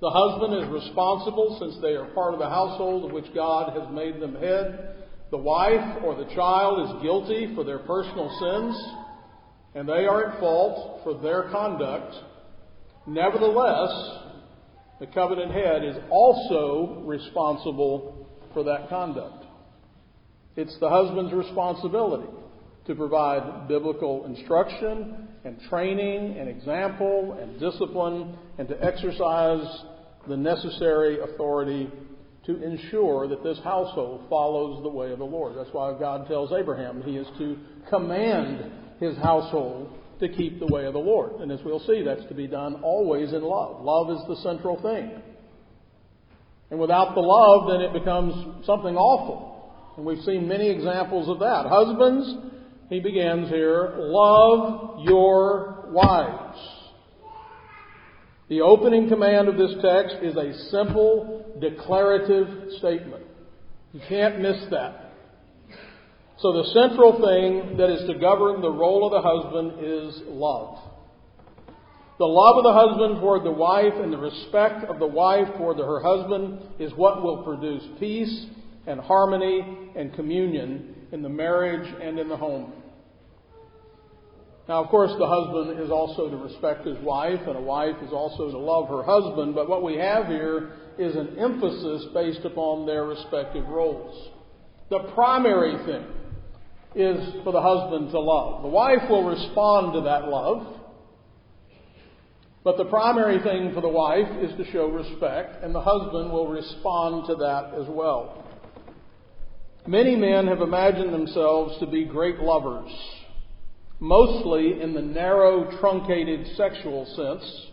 the 0.00 0.10
husband 0.10 0.62
is 0.62 0.68
responsible 0.70 1.58
since 1.60 1.80
they 1.82 1.94
are 1.94 2.06
part 2.14 2.32
of 2.32 2.40
the 2.40 2.48
household 2.48 3.04
of 3.04 3.12
which 3.12 3.32
God 3.34 3.78
has 3.78 3.92
made 3.92 4.20
them 4.20 4.34
head. 4.34 5.04
The 5.30 5.36
wife 5.36 6.02
or 6.02 6.14
the 6.16 6.34
child 6.34 6.88
is 6.88 7.02
guilty 7.02 7.54
for 7.54 7.64
their 7.64 7.80
personal 7.80 8.28
sins, 8.40 8.94
and 9.74 9.88
they 9.88 10.06
are 10.06 10.32
at 10.32 10.40
fault 10.40 11.02
for 11.04 11.20
their 11.20 11.50
conduct. 11.50 12.14
Nevertheless, 13.06 14.24
the 15.00 15.06
covenant 15.06 15.52
head 15.52 15.84
is 15.84 15.96
also 16.10 17.02
responsible 17.04 18.26
for 18.54 18.64
that 18.64 18.88
conduct. 18.88 19.44
It's 20.56 20.76
the 20.80 20.88
husband's 20.88 21.32
responsibility 21.32 22.28
to 22.86 22.94
provide 22.94 23.68
biblical 23.68 24.24
instruction 24.26 25.28
and 25.44 25.60
training 25.68 26.38
and 26.38 26.48
example 26.48 27.38
and 27.40 27.60
discipline 27.60 28.36
and 28.58 28.68
to 28.68 28.84
exercise 28.84 29.84
the 30.28 30.36
necessary 30.36 31.20
authority 31.20 31.90
to 32.46 32.62
ensure 32.62 33.28
that 33.28 33.42
this 33.42 33.58
household 33.62 34.26
follows 34.28 34.82
the 34.82 34.88
way 34.88 35.12
of 35.12 35.18
the 35.18 35.24
Lord. 35.24 35.56
That's 35.56 35.72
why 35.72 35.98
God 35.98 36.26
tells 36.26 36.52
Abraham 36.52 37.02
he 37.02 37.16
is 37.16 37.26
to 37.38 37.58
command 37.88 38.72
his 38.98 39.16
household 39.18 39.92
to 40.20 40.28
keep 40.28 40.58
the 40.58 40.66
way 40.66 40.84
of 40.84 40.92
the 40.92 41.00
Lord. 41.00 41.40
And 41.40 41.50
as 41.50 41.60
we'll 41.64 41.80
see, 41.80 42.02
that's 42.02 42.26
to 42.28 42.34
be 42.34 42.46
done 42.46 42.82
always 42.82 43.32
in 43.32 43.42
love. 43.42 43.82
Love 43.82 44.10
is 44.10 44.26
the 44.28 44.36
central 44.42 44.80
thing. 44.80 45.22
And 46.70 46.78
without 46.78 47.14
the 47.14 47.20
love, 47.20 47.68
then 47.70 47.80
it 47.80 47.92
becomes 47.92 48.64
something 48.64 48.96
awful. 48.96 49.94
And 49.96 50.06
we've 50.06 50.22
seen 50.24 50.46
many 50.46 50.70
examples 50.70 51.28
of 51.28 51.40
that. 51.40 51.66
Husbands, 51.66 52.49
he 52.90 52.98
begins 52.98 53.48
here, 53.48 53.94
love 53.98 54.98
your 55.04 55.86
wives. 55.90 56.58
The 58.48 58.62
opening 58.62 59.08
command 59.08 59.48
of 59.48 59.56
this 59.56 59.74
text 59.80 60.16
is 60.22 60.36
a 60.36 60.70
simple 60.70 61.56
declarative 61.60 62.72
statement. 62.78 63.24
You 63.92 64.00
can't 64.08 64.40
miss 64.40 64.56
that. 64.72 65.12
So 66.40 66.52
the 66.52 66.64
central 66.72 67.12
thing 67.12 67.76
that 67.76 67.90
is 67.90 68.08
to 68.08 68.18
govern 68.18 68.60
the 68.60 68.70
role 68.70 69.06
of 69.06 69.12
the 69.12 69.22
husband 69.22 69.84
is 69.84 70.22
love. 70.26 70.78
The 72.18 72.26
love 72.26 72.56
of 72.56 72.64
the 72.64 72.72
husband 72.72 73.20
toward 73.20 73.44
the 73.44 73.52
wife 73.52 73.94
and 73.94 74.12
the 74.12 74.18
respect 74.18 74.84
of 74.90 74.98
the 74.98 75.06
wife 75.06 75.46
toward 75.56 75.78
her 75.78 76.00
husband 76.00 76.60
is 76.80 76.92
what 76.94 77.22
will 77.22 77.44
produce 77.44 77.84
peace 78.00 78.46
and 78.88 78.98
harmony 78.98 79.92
and 79.94 80.12
communion 80.14 80.96
in 81.12 81.22
the 81.22 81.28
marriage 81.28 81.88
and 82.02 82.18
in 82.18 82.28
the 82.28 82.36
home. 82.36 82.72
Now, 84.70 84.84
of 84.84 84.88
course, 84.88 85.10
the 85.18 85.26
husband 85.26 85.80
is 85.80 85.90
also 85.90 86.30
to 86.30 86.36
respect 86.36 86.86
his 86.86 86.96
wife, 87.00 87.40
and 87.44 87.56
a 87.56 87.60
wife 87.60 87.96
is 88.06 88.12
also 88.12 88.52
to 88.52 88.56
love 88.56 88.88
her 88.88 89.02
husband, 89.02 89.52
but 89.52 89.68
what 89.68 89.82
we 89.82 89.96
have 89.96 90.26
here 90.28 90.70
is 90.96 91.16
an 91.16 91.36
emphasis 91.40 92.06
based 92.14 92.44
upon 92.44 92.86
their 92.86 93.04
respective 93.04 93.66
roles. 93.66 94.30
The 94.88 95.10
primary 95.12 95.76
thing 95.86 96.06
is 96.94 97.42
for 97.42 97.52
the 97.52 97.60
husband 97.60 98.12
to 98.12 98.20
love. 98.20 98.62
The 98.62 98.68
wife 98.68 99.10
will 99.10 99.24
respond 99.24 99.94
to 99.94 100.02
that 100.02 100.28
love, 100.28 100.64
but 102.62 102.76
the 102.76 102.84
primary 102.84 103.42
thing 103.42 103.74
for 103.74 103.80
the 103.80 103.88
wife 103.88 104.28
is 104.40 104.56
to 104.56 104.70
show 104.70 104.86
respect, 104.86 105.64
and 105.64 105.74
the 105.74 105.80
husband 105.80 106.30
will 106.30 106.46
respond 106.46 107.26
to 107.26 107.34
that 107.34 107.74
as 107.74 107.88
well. 107.88 108.44
Many 109.84 110.14
men 110.14 110.46
have 110.46 110.60
imagined 110.60 111.12
themselves 111.12 111.76
to 111.80 111.88
be 111.88 112.04
great 112.04 112.38
lovers 112.38 112.92
mostly 114.00 114.80
in 114.80 114.94
the 114.94 115.02
narrow, 115.02 115.78
truncated 115.78 116.46
sexual 116.56 117.04
sense. 117.04 117.66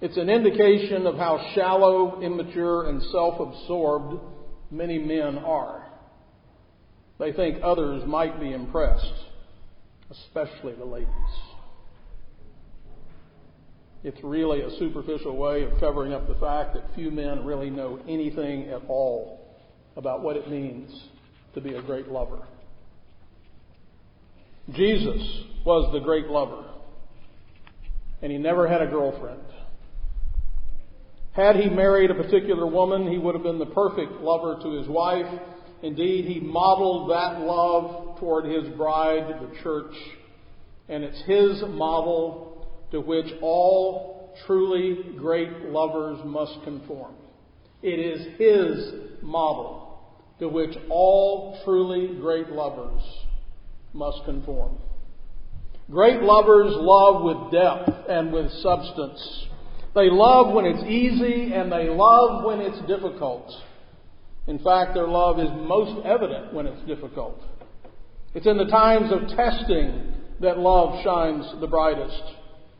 It's 0.00 0.16
an 0.16 0.28
indication 0.28 1.06
of 1.06 1.16
how 1.16 1.52
shallow, 1.54 2.20
immature, 2.20 2.88
and 2.88 3.00
self 3.04 3.40
absorbed 3.40 4.20
many 4.70 4.98
men 4.98 5.38
are. 5.38 5.86
They 7.18 7.32
think 7.32 7.62
others 7.62 8.02
might 8.06 8.40
be 8.40 8.52
impressed, 8.52 9.14
especially 10.10 10.74
the 10.74 10.84
ladies. 10.84 11.08
It's 14.02 14.22
really 14.22 14.60
a 14.60 14.70
superficial 14.78 15.36
way 15.36 15.62
of 15.62 15.80
covering 15.80 16.12
up 16.12 16.28
the 16.28 16.34
fact 16.34 16.74
that 16.74 16.94
few 16.94 17.10
men 17.10 17.44
really 17.44 17.70
know 17.70 18.00
anything 18.06 18.68
at 18.68 18.82
all 18.88 19.56
about 19.96 20.22
what 20.22 20.36
it 20.36 20.50
means 20.50 20.90
to 21.54 21.60
be 21.60 21.74
a 21.74 21.82
great 21.82 22.08
lover. 22.08 22.42
Jesus 24.72 25.22
was 25.64 25.92
the 25.92 26.00
great 26.00 26.26
lover, 26.26 26.64
and 28.22 28.32
he 28.32 28.38
never 28.38 28.66
had 28.66 28.80
a 28.80 28.86
girlfriend. 28.86 29.40
Had 31.32 31.56
he 31.56 31.68
married 31.68 32.10
a 32.10 32.14
particular 32.14 32.66
woman, 32.66 33.10
he 33.10 33.18
would 33.18 33.34
have 33.34 33.44
been 33.44 33.58
the 33.58 33.66
perfect 33.66 34.12
lover 34.22 34.58
to 34.62 34.70
his 34.78 34.88
wife. 34.88 35.26
Indeed, 35.82 36.24
he 36.26 36.40
modeled 36.40 37.10
that 37.10 37.40
love 37.40 38.18
toward 38.18 38.46
his 38.46 38.68
bride, 38.76 39.40
the 39.40 39.62
church, 39.62 39.94
and 40.88 41.04
it's 41.04 41.20
his 41.26 41.62
model 41.68 42.68
to 42.90 43.00
which 43.00 43.26
all 43.42 44.34
truly 44.46 45.14
great 45.18 45.50
lovers 45.66 46.20
must 46.24 46.62
conform. 46.64 47.14
It 47.82 47.98
is 47.98 48.38
his 48.38 49.22
model 49.22 49.98
to 50.38 50.48
which 50.48 50.74
all 50.88 51.60
truly 51.64 52.18
great 52.18 52.48
lovers 52.48 53.02
must 53.94 54.24
conform. 54.24 54.76
Great 55.90 56.20
lovers 56.22 56.72
love 56.76 57.22
with 57.22 57.52
depth 57.52 58.08
and 58.08 58.32
with 58.32 58.50
substance. 58.62 59.46
They 59.94 60.10
love 60.10 60.52
when 60.52 60.64
it's 60.64 60.82
easy 60.84 61.54
and 61.54 61.70
they 61.70 61.88
love 61.88 62.44
when 62.44 62.60
it's 62.60 62.80
difficult. 62.88 63.50
In 64.46 64.58
fact, 64.58 64.94
their 64.94 65.06
love 65.06 65.38
is 65.38 65.48
most 65.50 66.04
evident 66.04 66.52
when 66.52 66.66
it's 66.66 66.86
difficult. 66.86 67.40
It's 68.34 68.46
in 68.46 68.58
the 68.58 68.66
times 68.66 69.12
of 69.12 69.28
testing 69.36 70.14
that 70.40 70.58
love 70.58 71.02
shines 71.04 71.46
the 71.60 71.68
brightest. 71.68 72.22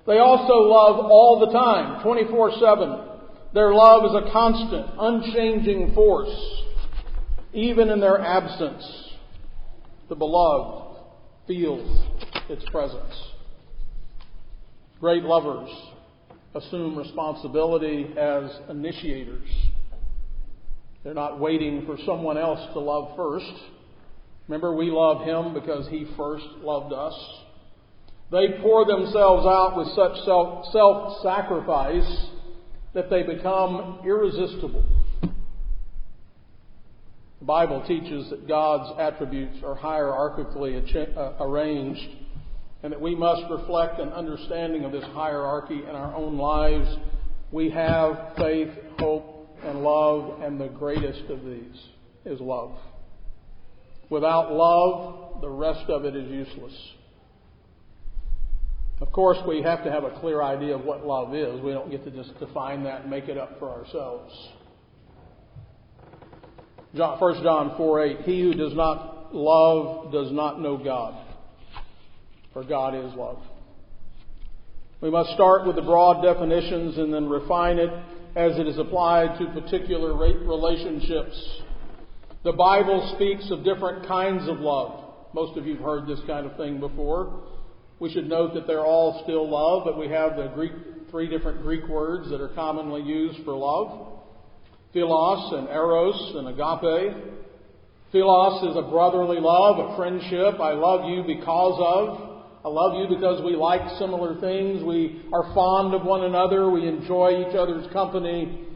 They 0.06 0.18
also 0.18 0.54
love 0.54 1.06
all 1.06 1.40
the 1.46 1.52
time, 1.52 2.02
24 2.02 2.52
7. 2.58 2.98
Their 3.54 3.72
love 3.72 4.04
is 4.04 4.10
a 4.14 4.32
constant, 4.32 4.86
unchanging 4.98 5.94
force, 5.94 6.34
even 7.52 7.88
in 7.88 8.00
their 8.00 8.20
absence. 8.20 8.84
The 10.08 10.16
beloved 10.16 10.83
feels 11.46 12.04
its 12.48 12.64
presence. 12.70 13.14
Great 15.00 15.22
lovers 15.22 15.70
assume 16.54 16.96
responsibility 16.96 18.14
as 18.16 18.50
initiators. 18.70 19.48
They're 21.02 21.14
not 21.14 21.38
waiting 21.38 21.84
for 21.84 21.98
someone 22.06 22.38
else 22.38 22.60
to 22.72 22.80
love 22.80 23.16
first. 23.16 23.52
Remember, 24.48 24.74
we 24.74 24.90
love 24.90 25.26
Him 25.26 25.52
because 25.52 25.88
He 25.88 26.06
first 26.16 26.46
loved 26.62 26.92
us. 26.92 27.14
They 28.30 28.58
pour 28.62 28.86
themselves 28.86 29.46
out 29.46 29.74
with 29.76 29.88
such 29.88 30.24
self 30.72 31.22
sacrifice 31.22 32.28
that 32.94 33.10
they 33.10 33.22
become 33.22 34.00
irresistible. 34.04 34.84
Bible 37.46 37.84
teaches 37.86 38.30
that 38.30 38.48
God's 38.48 38.98
attributes 38.98 39.58
are 39.64 39.76
hierarchically 39.76 41.16
uh, 41.16 41.44
arranged 41.44 42.08
and 42.82 42.92
that 42.92 43.00
we 43.00 43.14
must 43.14 43.50
reflect 43.50 43.98
an 43.98 44.10
understanding 44.10 44.84
of 44.84 44.92
this 44.92 45.04
hierarchy 45.04 45.80
in 45.82 45.90
our 45.90 46.14
own 46.14 46.36
lives. 46.36 46.88
We 47.50 47.70
have 47.70 48.32
faith, 48.36 48.70
hope, 48.98 49.56
and 49.62 49.82
love, 49.82 50.42
and 50.42 50.60
the 50.60 50.68
greatest 50.68 51.30
of 51.30 51.44
these 51.44 51.80
is 52.24 52.40
love. 52.40 52.76
Without 54.10 54.52
love, 54.52 55.40
the 55.40 55.48
rest 55.48 55.88
of 55.88 56.04
it 56.04 56.14
is 56.14 56.30
useless. 56.30 56.74
Of 59.00 59.12
course, 59.12 59.38
we 59.46 59.62
have 59.62 59.82
to 59.84 59.90
have 59.90 60.04
a 60.04 60.18
clear 60.20 60.42
idea 60.42 60.74
of 60.74 60.84
what 60.84 61.06
love 61.06 61.34
is. 61.34 61.60
We 61.60 61.72
don't 61.72 61.90
get 61.90 62.04
to 62.04 62.10
just 62.10 62.38
define 62.38 62.84
that 62.84 63.02
and 63.02 63.10
make 63.10 63.28
it 63.28 63.36
up 63.36 63.58
for 63.58 63.70
ourselves. 63.70 64.32
John, 66.96 67.18
1 67.18 67.42
John 67.42 67.74
4 67.76 68.04
8, 68.04 68.20
he 68.20 68.40
who 68.42 68.54
does 68.54 68.74
not 68.74 69.34
love 69.34 70.12
does 70.12 70.30
not 70.32 70.60
know 70.60 70.76
God, 70.76 71.14
for 72.52 72.62
God 72.64 72.94
is 72.94 73.12
love. 73.14 73.38
We 75.00 75.10
must 75.10 75.30
start 75.34 75.66
with 75.66 75.76
the 75.76 75.82
broad 75.82 76.22
definitions 76.22 76.96
and 76.96 77.12
then 77.12 77.28
refine 77.28 77.78
it 77.78 77.90
as 78.36 78.58
it 78.58 78.66
is 78.66 78.78
applied 78.78 79.38
to 79.38 79.60
particular 79.60 80.14
relationships. 80.14 81.62
The 82.42 82.52
Bible 82.52 83.12
speaks 83.14 83.50
of 83.50 83.64
different 83.64 84.06
kinds 84.06 84.48
of 84.48 84.60
love. 84.60 85.04
Most 85.34 85.58
of 85.58 85.66
you 85.66 85.74
have 85.74 85.84
heard 85.84 86.06
this 86.06 86.20
kind 86.26 86.46
of 86.46 86.56
thing 86.56 86.78
before. 86.78 87.42
We 87.98 88.12
should 88.12 88.28
note 88.28 88.54
that 88.54 88.66
they're 88.66 88.84
all 88.84 89.22
still 89.24 89.48
love, 89.48 89.82
but 89.84 89.98
we 89.98 90.08
have 90.08 90.36
the 90.36 90.48
Greek, 90.54 90.72
three 91.10 91.28
different 91.28 91.62
Greek 91.62 91.86
words 91.88 92.30
that 92.30 92.40
are 92.40 92.48
commonly 92.54 93.02
used 93.02 93.44
for 93.44 93.54
love. 93.54 94.13
Philos 94.94 95.52
and 95.52 95.68
eros 95.68 96.34
and 96.36 96.48
agape. 96.48 97.16
Philos 98.12 98.70
is 98.70 98.76
a 98.76 98.88
brotherly 98.88 99.40
love, 99.40 99.90
a 99.90 99.96
friendship. 99.96 100.60
I 100.60 100.72
love 100.72 101.10
you 101.10 101.24
because 101.26 101.76
of. 101.82 102.30
I 102.64 102.68
love 102.68 102.94
you 102.96 103.14
because 103.14 103.44
we 103.44 103.56
like 103.56 103.82
similar 103.98 104.40
things. 104.40 104.84
We 104.84 105.20
are 105.32 105.52
fond 105.52 105.94
of 105.94 106.06
one 106.06 106.22
another. 106.22 106.70
We 106.70 106.86
enjoy 106.86 107.44
each 107.46 107.56
other's 107.56 107.92
company. 107.92 108.66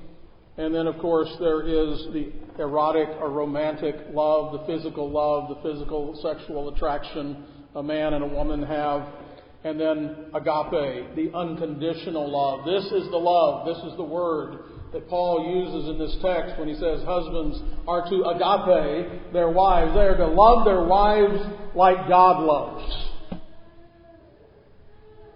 And 0.57 0.75
then, 0.75 0.89
of 0.89 0.99
course, 0.99 1.31
there 1.39 1.63
is 1.63 2.09
the 2.13 2.33
erotic 2.59 3.09
or 3.21 3.31
romantic 3.31 3.95
love, 4.11 4.53
the 4.53 4.67
physical 4.67 5.09
love, 5.09 5.49
the 5.49 5.71
physical 5.71 6.19
sexual 6.21 6.75
attraction 6.75 7.45
a 7.77 7.83
man 7.83 8.15
and 8.15 8.25
a 8.25 8.27
woman 8.27 8.63
have. 8.65 9.07
And 9.63 9.79
then 9.79 10.33
agape, 10.35 11.15
the 11.15 11.31
unconditional 11.33 12.29
love. 12.29 12.65
This 12.65 12.85
is 12.93 13.09
the 13.11 13.17
love. 13.17 13.67
This 13.67 13.79
is 13.91 13.97
the 13.97 14.05
word 14.05 14.59
that 14.93 15.09
Paul 15.09 15.45
uses 15.55 15.91
in 15.91 15.99
this 15.99 16.17
text 16.23 16.59
when 16.59 16.69
he 16.69 16.75
says 16.75 17.03
husbands 17.05 17.61
are 17.87 18.09
to 18.09 18.25
agape 18.25 19.33
their 19.33 19.51
wives. 19.51 19.93
They 19.95 20.01
are 20.01 20.17
to 20.17 20.27
love 20.27 20.65
their 20.65 20.85
wives 20.85 21.41
like 21.75 22.09
God 22.09 22.43
loves. 22.43 23.09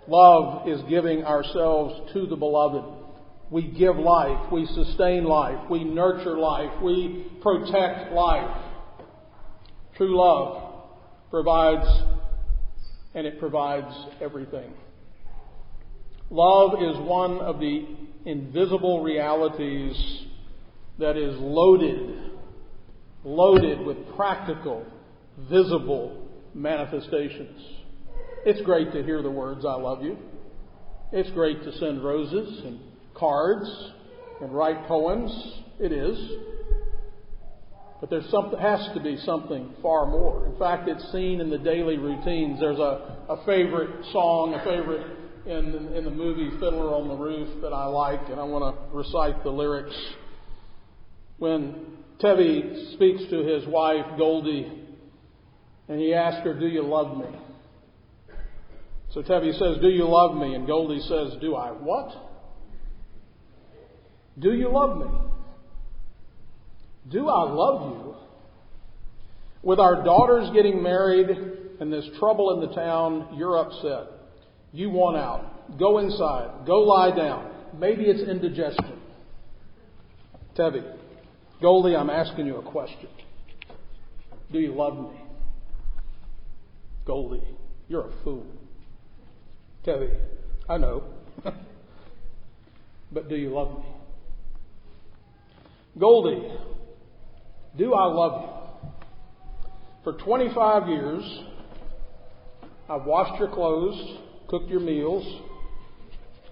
Love 0.08 0.68
is 0.68 0.80
giving 0.88 1.24
ourselves 1.24 2.12
to 2.12 2.26
the 2.26 2.36
beloved. 2.36 2.84
We 3.50 3.68
give 3.70 3.96
life, 3.96 4.50
we 4.50 4.66
sustain 4.66 5.24
life, 5.24 5.70
we 5.70 5.84
nurture 5.84 6.38
life, 6.38 6.82
we 6.82 7.26
protect 7.42 8.12
life. 8.12 8.56
True 9.96 10.18
love 10.18 10.86
provides, 11.30 11.86
and 13.14 13.26
it 13.26 13.38
provides 13.38 13.94
everything. 14.22 14.72
Love 16.30 16.72
is 16.80 16.96
one 17.06 17.40
of 17.40 17.60
the 17.60 17.86
invisible 18.24 19.02
realities 19.02 20.24
that 20.98 21.16
is 21.16 21.34
loaded, 21.38 22.30
loaded 23.24 23.84
with 23.84 23.96
practical, 24.16 24.86
visible 25.50 26.28
manifestations. 26.54 27.60
It's 28.44 28.60
great 28.62 28.92
to 28.92 29.02
hear 29.02 29.22
the 29.22 29.30
words, 29.30 29.64
I 29.64 29.74
love 29.74 30.02
you. 30.02 30.18
It's 31.12 31.30
great 31.30 31.62
to 31.64 31.72
send 31.78 32.04
roses 32.04 32.62
and 32.64 32.80
cards 33.14 33.68
and 34.40 34.52
write 34.52 34.86
poems. 34.86 35.30
It 35.78 35.92
is. 35.92 36.18
But 38.00 38.10
something, 38.30 38.58
has 38.58 38.88
to 38.94 39.00
be 39.00 39.16
something 39.18 39.74
far 39.80 40.06
more. 40.06 40.46
In 40.46 40.58
fact, 40.58 40.88
it's 40.88 41.12
seen 41.12 41.40
in 41.40 41.50
the 41.50 41.58
daily 41.58 41.98
routines. 41.98 42.58
There's 42.58 42.78
a, 42.78 43.24
a 43.28 43.44
favorite 43.46 44.04
song, 44.12 44.54
a 44.54 44.64
favorite 44.64 45.21
in, 45.46 45.92
in 45.94 46.04
the 46.04 46.10
movie 46.10 46.50
Fiddler 46.52 46.94
on 46.94 47.08
the 47.08 47.14
Roof 47.14 47.60
that 47.62 47.72
I 47.72 47.86
like, 47.86 48.28
and 48.28 48.38
I 48.38 48.44
want 48.44 48.76
to 48.76 48.96
recite 48.96 49.42
the 49.42 49.50
lyrics. 49.50 49.96
When 51.38 51.98
Tevye 52.20 52.94
speaks 52.94 53.22
to 53.30 53.38
his 53.42 53.66
wife, 53.66 54.06
Golde, 54.16 54.46
and 55.88 56.00
he 56.00 56.14
asks 56.14 56.44
her, 56.44 56.58
Do 56.58 56.66
you 56.66 56.82
love 56.82 57.16
me? 57.16 57.38
So 59.10 59.22
Tevye 59.22 59.52
says, 59.58 59.78
Do 59.80 59.88
you 59.88 60.08
love 60.08 60.36
me? 60.36 60.54
And 60.54 60.66
Golde 60.66 61.00
says, 61.02 61.40
Do 61.40 61.56
I 61.56 61.70
what? 61.70 62.14
Do 64.38 64.52
you 64.52 64.70
love 64.70 64.98
me? 64.98 65.18
Do 67.10 67.28
I 67.28 67.50
love 67.50 67.92
you? 67.92 68.14
With 69.62 69.78
our 69.78 70.02
daughters 70.04 70.50
getting 70.54 70.82
married 70.82 71.28
and 71.80 71.92
this 71.92 72.08
trouble 72.18 72.54
in 72.54 72.68
the 72.68 72.74
town, 72.74 73.34
you're 73.36 73.58
upset. 73.58 74.21
You 74.72 74.90
want 74.90 75.16
out. 75.16 75.78
Go 75.78 75.98
inside. 75.98 76.66
Go 76.66 76.80
lie 76.80 77.14
down. 77.14 77.50
Maybe 77.78 78.04
it's 78.04 78.28
indigestion. 78.28 78.98
Tevye, 80.56 80.96
Golde, 81.60 81.94
I'm 81.94 82.10
asking 82.10 82.46
you 82.46 82.56
a 82.56 82.62
question. 82.62 83.08
Do 84.50 84.58
you 84.58 84.74
love 84.74 84.98
me? 84.98 85.20
Golde, 87.06 87.40
you're 87.88 88.08
a 88.08 88.12
fool. 88.22 88.46
Tevye, 89.86 90.14
I 90.68 90.76
know. 90.76 91.04
but 93.12 93.28
do 93.28 93.36
you 93.36 93.50
love 93.50 93.78
me? 93.78 93.86
Golde, 95.98 96.58
do 97.76 97.94
I 97.94 98.06
love 98.06 98.42
you? 98.42 98.90
For 100.04 100.12
25 100.14 100.88
years, 100.88 101.40
I've 102.88 103.04
washed 103.04 103.38
your 103.38 103.48
clothes, 103.48 104.18
cooked 104.52 104.68
your 104.68 104.80
meals, 104.80 105.24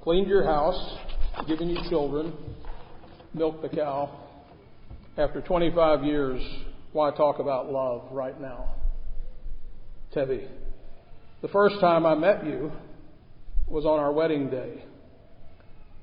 cleaned 0.02 0.26
your 0.26 0.42
house, 0.42 0.96
given 1.46 1.68
you 1.68 1.76
children, 1.90 2.32
milked 3.34 3.60
the 3.60 3.68
cow. 3.68 4.10
After 5.18 5.42
25 5.42 6.02
years, 6.04 6.40
why 6.94 7.10
talk 7.10 7.40
about 7.40 7.70
love 7.70 8.08
right 8.10 8.40
now? 8.40 8.74
Tevye, 10.16 10.48
the 11.42 11.48
first 11.48 11.78
time 11.78 12.06
I 12.06 12.14
met 12.14 12.46
you, 12.46 12.72
was 13.68 13.84
on 13.84 13.98
our 13.98 14.12
wedding 14.14 14.48
day. 14.48 14.82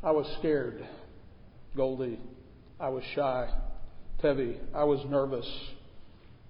I 0.04 0.12
was 0.12 0.32
scared. 0.38 0.88
Golde, 1.76 2.20
I 2.80 2.90
was 2.90 3.04
shy. 3.16 3.50
Tevye, 4.24 4.60
I 4.72 4.84
was 4.84 5.04
nervous. 5.10 5.48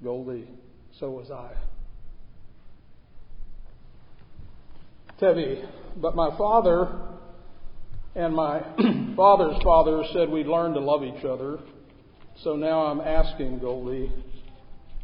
Golde, 0.03 0.45
so 0.99 1.09
was 1.09 1.31
I. 1.31 1.53
Tevye, 5.19 5.67
but 5.97 6.15
my 6.15 6.35
father 6.37 6.89
and 8.15 8.35
my 8.35 8.59
father's 9.15 9.61
father 9.63 10.03
said 10.13 10.29
we'd 10.29 10.47
learn 10.47 10.73
to 10.73 10.79
love 10.79 11.03
each 11.03 11.25
other. 11.25 11.59
So 12.43 12.55
now 12.55 12.81
I'm 12.81 13.01
asking 13.01 13.59
Golde, 13.59 14.11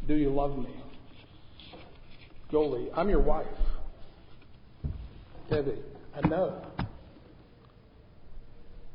do 0.06 0.14
you 0.14 0.30
love 0.30 0.56
me? 0.56 0.70
Golde, 2.52 2.90
I'm 2.94 3.08
your 3.08 3.20
wife. 3.20 3.46
Tevye, 5.50 5.78
I 6.14 6.28
know. 6.28 6.64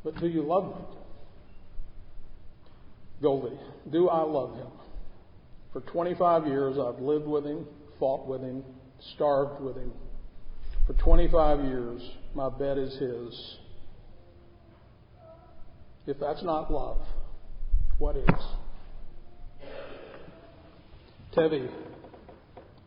But 0.03 0.17
do 0.19 0.27
you 0.27 0.43
love 0.43 0.67
me? 0.67 0.85
Golde, 3.21 3.59
do 3.91 4.07
I 4.07 4.21
love 4.21 4.55
him? 4.55 4.67
For 5.73 5.81
25 5.81 6.47
years, 6.47 6.77
I've 6.79 7.01
lived 7.01 7.27
with 7.27 7.45
him, 7.45 7.65
fought 7.99 8.25
with 8.25 8.41
him, 8.41 8.63
starved 9.15 9.61
with 9.61 9.75
him. 9.75 9.91
For 10.89 10.95
25 11.03 11.65
years, 11.65 12.01
my 12.33 12.49
bed 12.49 12.79
is 12.79 12.91
his. 12.97 13.57
If 16.07 16.19
that's 16.19 16.41
not 16.41 16.73
love, 16.73 16.97
what 17.99 18.17
is? 18.17 18.25
Tevye, 21.37 21.69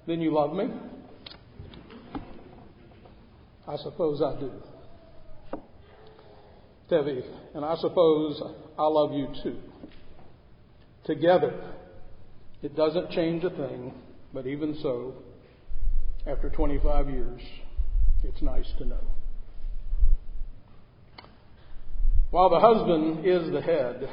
then 0.09 0.21
you 0.21 0.35
love 0.35 0.53
me? 0.53 0.65
I 3.69 3.77
suppose 3.77 4.21
I 4.21 4.41
do. 4.41 4.51
Tevye, 6.91 7.23
and 7.55 7.65
I 7.65 7.77
suppose 7.77 8.43
I 8.77 8.87
love 8.89 9.13
you 9.13 9.29
too. 9.45 9.59
Together, 11.05 11.55
it 12.65 12.75
doesn't 12.75 13.13
change 13.13 13.45
a 13.45 13.51
thing, 13.51 13.95
but 14.35 14.49
even 14.49 14.77
so, 14.83 15.15
after 16.27 16.51
25 16.51 17.09
years, 17.09 17.41
it's 18.25 18.43
nice 18.43 18.71
to 18.79 18.85
know. 18.85 19.01
While 22.31 22.51
the 22.51 22.61
husband 22.61 23.27
is 23.27 23.53
the 23.53 23.61
head, 23.61 24.09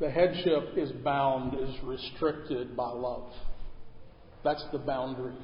the 0.00 0.10
headship 0.10 0.76
is 0.76 0.90
bound, 0.90 1.54
is 1.58 1.74
restricted 1.84 2.76
by 2.76 2.90
love. 2.90 3.30
That's 4.42 4.64
the 4.72 4.78
boundary 4.78 5.34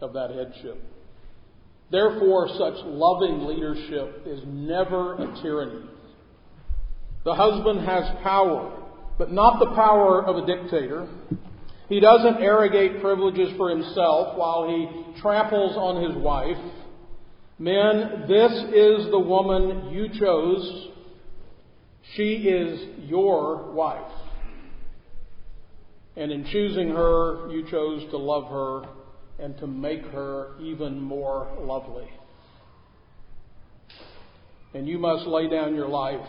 of 0.00 0.14
that 0.14 0.30
headship. 0.30 0.82
Therefore, 1.90 2.48
such 2.48 2.84
loving 2.86 3.44
leadership 3.44 4.22
is 4.26 4.40
never 4.46 5.14
a 5.14 5.42
tyranny. 5.42 5.84
The 7.24 7.34
husband 7.34 7.86
has 7.86 8.04
power, 8.22 8.82
but 9.18 9.30
not 9.30 9.60
the 9.60 9.74
power 9.74 10.24
of 10.24 10.36
a 10.36 10.46
dictator. 10.46 11.06
He 11.92 12.00
doesn't 12.00 12.36
arrogate 12.38 13.02
privileges 13.02 13.50
for 13.58 13.68
himself 13.68 14.38
while 14.38 14.66
he 14.66 15.20
tramples 15.20 15.76
on 15.76 16.02
his 16.02 16.16
wife. 16.16 16.56
Men, 17.58 18.24
this 18.26 18.50
is 18.74 19.10
the 19.10 19.18
woman 19.18 19.90
you 19.92 20.08
chose. 20.18 20.88
She 22.14 22.32
is 22.48 23.10
your 23.10 23.72
wife. 23.72 24.10
And 26.16 26.32
in 26.32 26.46
choosing 26.46 26.88
her, 26.88 27.50
you 27.50 27.68
chose 27.70 28.10
to 28.10 28.16
love 28.16 28.48
her 28.48 28.88
and 29.38 29.58
to 29.58 29.66
make 29.66 30.06
her 30.06 30.52
even 30.62 30.98
more 30.98 31.58
lovely. 31.60 32.08
And 34.72 34.88
you 34.88 34.98
must 34.98 35.26
lay 35.26 35.46
down 35.46 35.74
your 35.74 35.88
life 35.88 36.26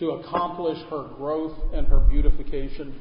to 0.00 0.10
accomplish 0.10 0.78
her 0.90 1.10
growth 1.16 1.56
and 1.72 1.86
her 1.86 2.00
beautification. 2.00 3.00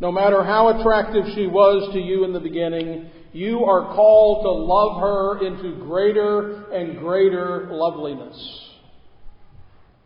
No 0.00 0.10
matter 0.10 0.42
how 0.42 0.80
attractive 0.80 1.24
she 1.34 1.46
was 1.46 1.92
to 1.92 2.00
you 2.00 2.24
in 2.24 2.32
the 2.32 2.40
beginning, 2.40 3.10
you 3.32 3.64
are 3.64 3.94
called 3.94 4.44
to 4.44 4.50
love 4.50 5.00
her 5.00 5.46
into 5.46 5.84
greater 5.84 6.70
and 6.72 6.98
greater 6.98 7.68
loveliness. 7.70 8.68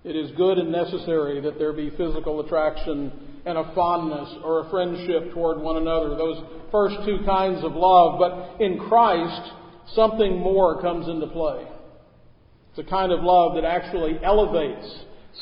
It 0.02 0.16
is 0.16 0.32
good 0.36 0.58
and 0.58 0.70
necessary 0.70 1.40
that 1.40 1.58
there 1.58 1.72
be 1.72 1.90
physical 1.90 2.40
attraction 2.40 3.40
and 3.46 3.56
a 3.56 3.72
fondness 3.74 4.36
or 4.42 4.66
a 4.66 4.70
friendship 4.70 5.32
toward 5.32 5.60
one 5.60 5.76
another, 5.76 6.10
those 6.10 6.42
first 6.70 6.96
two 7.06 7.20
kinds 7.24 7.64
of 7.64 7.72
love. 7.74 8.18
But 8.18 8.60
in 8.62 8.78
Christ, 8.88 9.52
something 9.94 10.38
more 10.38 10.82
comes 10.82 11.08
into 11.08 11.28
play. 11.28 11.66
It's 12.70 12.86
a 12.86 12.90
kind 12.90 13.12
of 13.12 13.22
love 13.22 13.54
that 13.54 13.64
actually 13.64 14.18
elevates, 14.22 14.92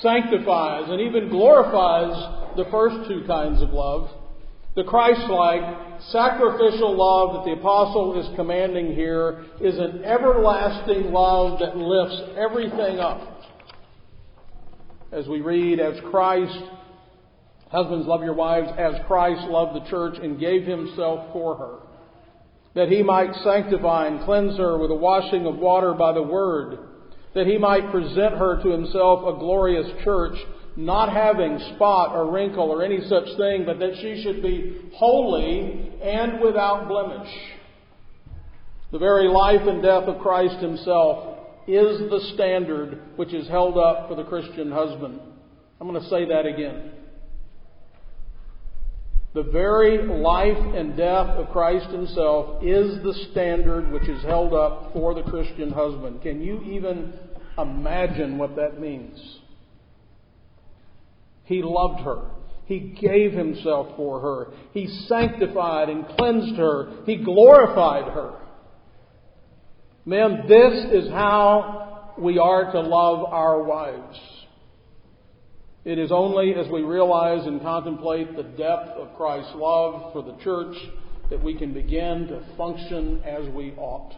sanctifies, 0.01 0.91
and 0.91 1.01
even 1.01 1.31
glorifies 1.31 2.57
the 2.57 2.67
first 2.71 3.09
two 3.09 3.25
kinds 3.27 3.63
of 3.63 3.71
love. 3.71 4.11
The 4.75 4.85
Christ-like, 4.85 6.01
sacrificial 6.11 6.97
love 6.97 7.35
that 7.35 7.45
the 7.45 7.61
apostle 7.61 8.19
is 8.19 8.37
commanding 8.37 8.95
here 8.95 9.45
is 9.61 9.79
an 9.79 10.03
everlasting 10.05 11.13
love 11.13 11.59
that 11.61 11.77
lifts 11.77 12.23
everything 12.39 12.99
up. 12.99 13.43
As 15.13 15.29
we 15.29 15.41
read, 15.41 15.79
as 15.79 16.01
Christ 16.11 16.59
Husbands, 17.73 18.07
love 18.07 18.23
your 18.23 18.35
wives 18.35 18.69
as 18.77 18.95
Christ 19.07 19.49
loved 19.49 19.75
the 19.75 19.89
church 19.89 20.19
and 20.23 20.39
gave 20.39 20.67
himself 20.67 21.33
for 21.33 21.57
her, 21.57 21.79
that 22.75 22.91
he 22.93 23.03
might 23.03 23.35
sanctify 23.43 24.09
and 24.09 24.25
cleanse 24.25 24.59
her 24.59 24.77
with 24.77 24.91
a 24.91 24.95
washing 24.95 25.47
of 25.47 25.57
water 25.57 25.95
by 25.95 26.13
the 26.13 26.23
word, 26.23 26.79
that 27.35 27.47
he 27.47 27.57
might 27.57 27.91
present 27.91 28.37
her 28.37 28.63
to 28.63 28.69
himself 28.69 29.21
a 29.27 29.39
glorious 29.39 29.87
church, 30.05 30.37
not 30.77 31.13
having 31.13 31.59
spot 31.75 32.15
or 32.15 32.31
wrinkle 32.31 32.71
or 32.71 32.83
any 32.83 33.01
such 33.09 33.27
thing, 33.37 33.65
but 33.65 33.79
that 33.79 33.97
she 34.01 34.23
should 34.23 34.43
be 34.43 34.91
holy 34.95 35.93
and 36.03 36.41
without 36.41 36.89
blemish. 36.89 37.29
The 38.91 38.99
very 38.99 39.29
life 39.29 39.67
and 39.67 39.83
death 39.83 40.05
of 40.05 40.21
Christ 40.21 40.57
himself 40.63 41.39
is 41.67 42.11
the 42.11 42.31
standard 42.35 43.01
which 43.17 43.33
is 43.33 43.49
held 43.49 43.79
up 43.79 44.09
for 44.09 44.17
the 44.17 44.25
Christian 44.25 44.71
husband. 44.71 45.21
I'm 45.81 45.89
going 45.89 46.01
to 46.01 46.09
say 46.09 46.27
that 46.27 46.47
again. 46.47 46.93
The 49.35 49.45
very 49.45 50.07
life 50.07 50.75
and 50.77 50.95
death 50.95 51.29
of 51.39 51.49
Christ 51.51 51.87
Himself 51.87 52.63
is 52.63 53.03
the 53.03 53.15
standard 53.31 53.91
which 53.91 54.07
is 54.07 54.23
held 54.25 54.53
up 54.53 54.93
for 54.93 55.15
the 55.15 55.23
Christian 55.23 55.73
husband. 55.73 56.21
Can 56.21 56.43
you 56.43 56.61
even 56.65 57.15
imagine 57.57 58.37
what 58.37 58.57
that 58.57 58.79
means? 58.79 59.19
He 61.45 61.63
loved 61.63 62.01
her. 62.03 62.23
He 62.67 62.97
gave 63.01 63.33
Himself 63.33 63.97
for 63.97 64.21
her. 64.21 64.53
He 64.73 64.87
sanctified 65.07 65.89
and 65.89 66.07
cleansed 66.17 66.57
her. 66.57 67.05
He 67.05 67.17
glorified 67.17 68.13
her. 68.13 68.39
Men, 70.05 70.45
this 70.49 71.05
is 71.05 71.11
how 71.11 72.15
we 72.19 72.39
are 72.39 72.73
to 72.73 72.81
love 72.81 73.25
our 73.25 73.63
wives. 73.63 74.19
It 75.85 75.99
is 75.99 76.13
only 76.13 76.55
as 76.55 76.69
we 76.71 76.83
realize 76.83 77.47
and 77.47 77.61
contemplate 77.61 78.37
the 78.37 78.45
depth 78.45 78.91
of 78.97 79.17
Christ's 79.17 79.55
love 79.55 80.13
for 80.13 80.23
the 80.23 80.37
church 80.43 80.77
that 81.31 81.43
we 81.43 81.59
can 81.59 81.73
begin 81.73 82.29
to 82.29 82.45
function 82.57 83.23
as 83.25 83.49
we 83.49 83.73
ought. 83.73 84.15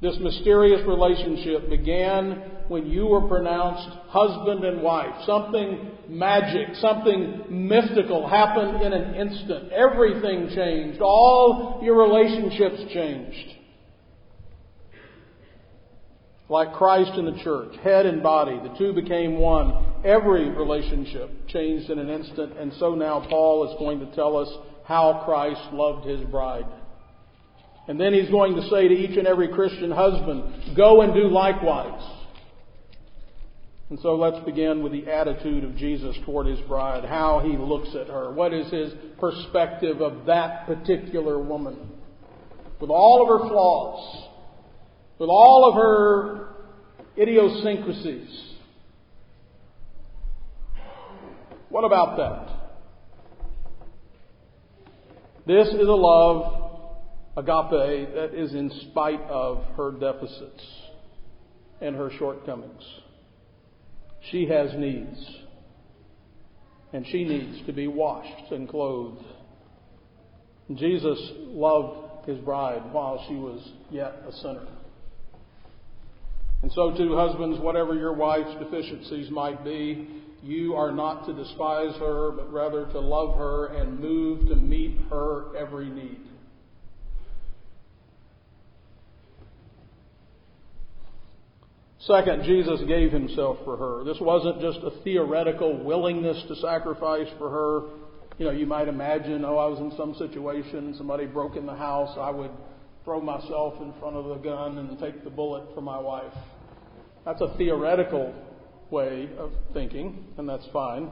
This 0.00 0.16
mysterious 0.20 0.86
relationship 0.86 1.68
began 1.68 2.42
when 2.68 2.86
you 2.86 3.06
were 3.06 3.26
pronounced 3.26 3.88
husband 4.08 4.64
and 4.64 4.80
wife. 4.80 5.24
Something 5.26 5.90
magic, 6.08 6.68
something 6.74 7.44
mystical 7.68 8.28
happened 8.28 8.82
in 8.82 8.92
an 8.92 9.14
instant. 9.16 9.72
Everything 9.72 10.50
changed. 10.54 11.00
All 11.00 11.80
your 11.82 11.96
relationships 11.96 12.92
changed 12.92 13.58
like 16.48 16.72
Christ 16.72 17.12
in 17.18 17.26
the 17.26 17.38
church, 17.42 17.74
head 17.82 18.06
and 18.06 18.22
body, 18.22 18.58
the 18.62 18.74
two 18.78 18.92
became 18.94 19.38
one. 19.38 19.84
Every 20.04 20.48
relationship 20.48 21.30
changed 21.48 21.90
in 21.90 21.98
an 21.98 22.08
instant, 22.08 22.56
and 22.58 22.72
so 22.78 22.94
now 22.94 23.26
Paul 23.28 23.68
is 23.70 23.78
going 23.78 24.00
to 24.00 24.14
tell 24.14 24.36
us 24.36 24.48
how 24.84 25.22
Christ 25.24 25.60
loved 25.72 26.06
his 26.06 26.20
bride. 26.30 26.64
And 27.88 27.98
then 27.98 28.12
he's 28.12 28.28
going 28.30 28.54
to 28.54 28.62
say 28.68 28.86
to 28.86 28.94
each 28.94 29.16
and 29.16 29.26
every 29.26 29.48
Christian 29.48 29.90
husband, 29.90 30.76
go 30.76 31.00
and 31.00 31.14
do 31.14 31.28
likewise. 31.28 32.16
And 33.88 33.98
so 34.00 34.16
let's 34.16 34.44
begin 34.44 34.82
with 34.82 34.92
the 34.92 35.10
attitude 35.10 35.64
of 35.64 35.74
Jesus 35.76 36.14
toward 36.26 36.46
his 36.46 36.60
bride, 36.68 37.06
how 37.06 37.40
he 37.40 37.56
looks 37.56 37.88
at 37.94 38.08
her. 38.08 38.30
What 38.30 38.52
is 38.52 38.70
his 38.70 38.92
perspective 39.18 40.02
of 40.02 40.26
that 40.26 40.66
particular 40.66 41.38
woman? 41.38 41.92
With 42.78 42.90
all 42.90 43.22
of 43.22 43.40
her 43.40 43.48
flaws, 43.48 44.28
with 45.18 45.30
all 45.30 45.68
of 45.68 45.74
her 45.74 46.48
idiosyncrasies. 47.16 48.56
What 51.70 51.84
about 51.84 52.16
that? 52.18 52.54
This 55.46 55.68
is 55.68 55.88
a 55.88 55.92
love, 55.92 56.57
agape, 57.38 58.14
that 58.14 58.34
is 58.34 58.52
in 58.52 58.70
spite 58.90 59.22
of 59.22 59.64
her 59.76 59.92
deficits 59.92 60.64
and 61.80 61.94
her 61.94 62.10
shortcomings. 62.18 62.82
She 64.30 64.46
has 64.48 64.70
needs. 64.76 65.18
And 66.92 67.06
she 67.06 67.24
needs 67.24 67.64
to 67.66 67.72
be 67.72 67.86
washed 67.86 68.50
and 68.50 68.68
clothed. 68.68 69.24
Jesus 70.74 71.18
loved 71.36 72.26
his 72.26 72.38
bride 72.38 72.92
while 72.92 73.24
she 73.28 73.34
was 73.34 73.60
yet 73.90 74.14
a 74.26 74.32
sinner. 74.32 74.66
And 76.62 76.72
so, 76.72 76.96
too, 76.96 77.14
husbands, 77.14 77.60
whatever 77.60 77.94
your 77.94 78.14
wife's 78.14 78.58
deficiencies 78.58 79.30
might 79.30 79.62
be, 79.64 80.08
you 80.42 80.74
are 80.74 80.90
not 80.90 81.26
to 81.26 81.32
despise 81.32 81.94
her, 82.00 82.32
but 82.32 82.52
rather 82.52 82.86
to 82.86 82.98
love 82.98 83.36
her 83.38 83.66
and 83.66 84.00
move 84.00 84.48
to 84.48 84.56
meet 84.56 84.98
her 85.10 85.56
every 85.56 85.88
need. 85.88 86.27
Second, 92.00 92.44
Jesus 92.44 92.80
gave 92.86 93.10
himself 93.10 93.58
for 93.64 93.76
her. 93.76 94.04
This 94.04 94.20
wasn't 94.20 94.60
just 94.60 94.78
a 94.84 95.02
theoretical 95.02 95.82
willingness 95.82 96.40
to 96.46 96.54
sacrifice 96.56 97.26
for 97.38 97.50
her. 97.50 97.80
You 98.38 98.46
know, 98.46 98.52
you 98.52 98.66
might 98.66 98.86
imagine, 98.86 99.44
oh, 99.44 99.56
I 99.56 99.66
was 99.66 99.80
in 99.80 99.92
some 99.96 100.14
situation, 100.14 100.94
somebody 100.96 101.26
broke 101.26 101.56
in 101.56 101.66
the 101.66 101.74
house, 101.74 102.16
I 102.16 102.30
would 102.30 102.52
throw 103.04 103.20
myself 103.20 103.74
in 103.80 103.92
front 103.98 104.14
of 104.14 104.26
the 104.26 104.36
gun 104.36 104.78
and 104.78 104.98
take 105.00 105.24
the 105.24 105.30
bullet 105.30 105.64
for 105.74 105.80
my 105.80 105.98
wife. 105.98 106.32
That's 107.24 107.40
a 107.40 107.56
theoretical 107.58 108.32
way 108.90 109.28
of 109.36 109.50
thinking, 109.74 110.24
and 110.38 110.48
that's 110.48 110.66
fine. 110.72 111.10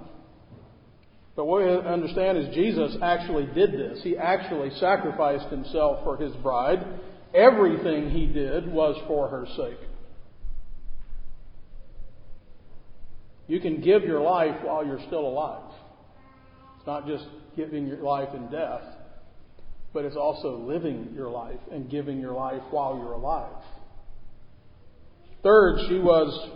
But 1.35 1.47
what 1.47 1.65
we 1.65 1.71
understand 1.71 2.39
is 2.39 2.55
Jesus 2.55 2.97
actually 3.03 3.47
did 3.55 3.73
this. 3.73 4.01
He 4.05 4.17
actually 4.17 4.71
sacrificed 4.79 5.49
himself 5.49 6.05
for 6.05 6.17
his 6.17 6.35
bride. 6.37 6.79
Everything 7.35 8.11
he 8.11 8.27
did 8.27 8.73
was 8.73 8.97
for 9.09 9.29
her 9.29 9.47
sake. 9.57 9.89
You 13.47 13.61
can 13.61 13.81
give 13.81 14.03
your 14.03 14.21
life 14.21 14.57
while 14.63 14.85
you're 14.85 15.05
still 15.07 15.27
alive. 15.27 15.71
It's 16.79 16.87
not 16.87 17.07
just 17.07 17.25
giving 17.57 17.87
your 17.87 18.03
life 18.03 18.35
in 18.35 18.51
death 18.51 18.83
but 19.97 20.05
it's 20.05 20.15
also 20.15 20.59
living 20.59 21.09
your 21.15 21.31
life 21.31 21.59
and 21.73 21.91
giving 21.91 22.21
your 22.21 22.35
life 22.35 22.61
while 22.71 22.99
you're 22.99 23.15
alive. 23.15 23.63
Third, 25.43 25.79
she 25.89 25.99
was 25.99 26.51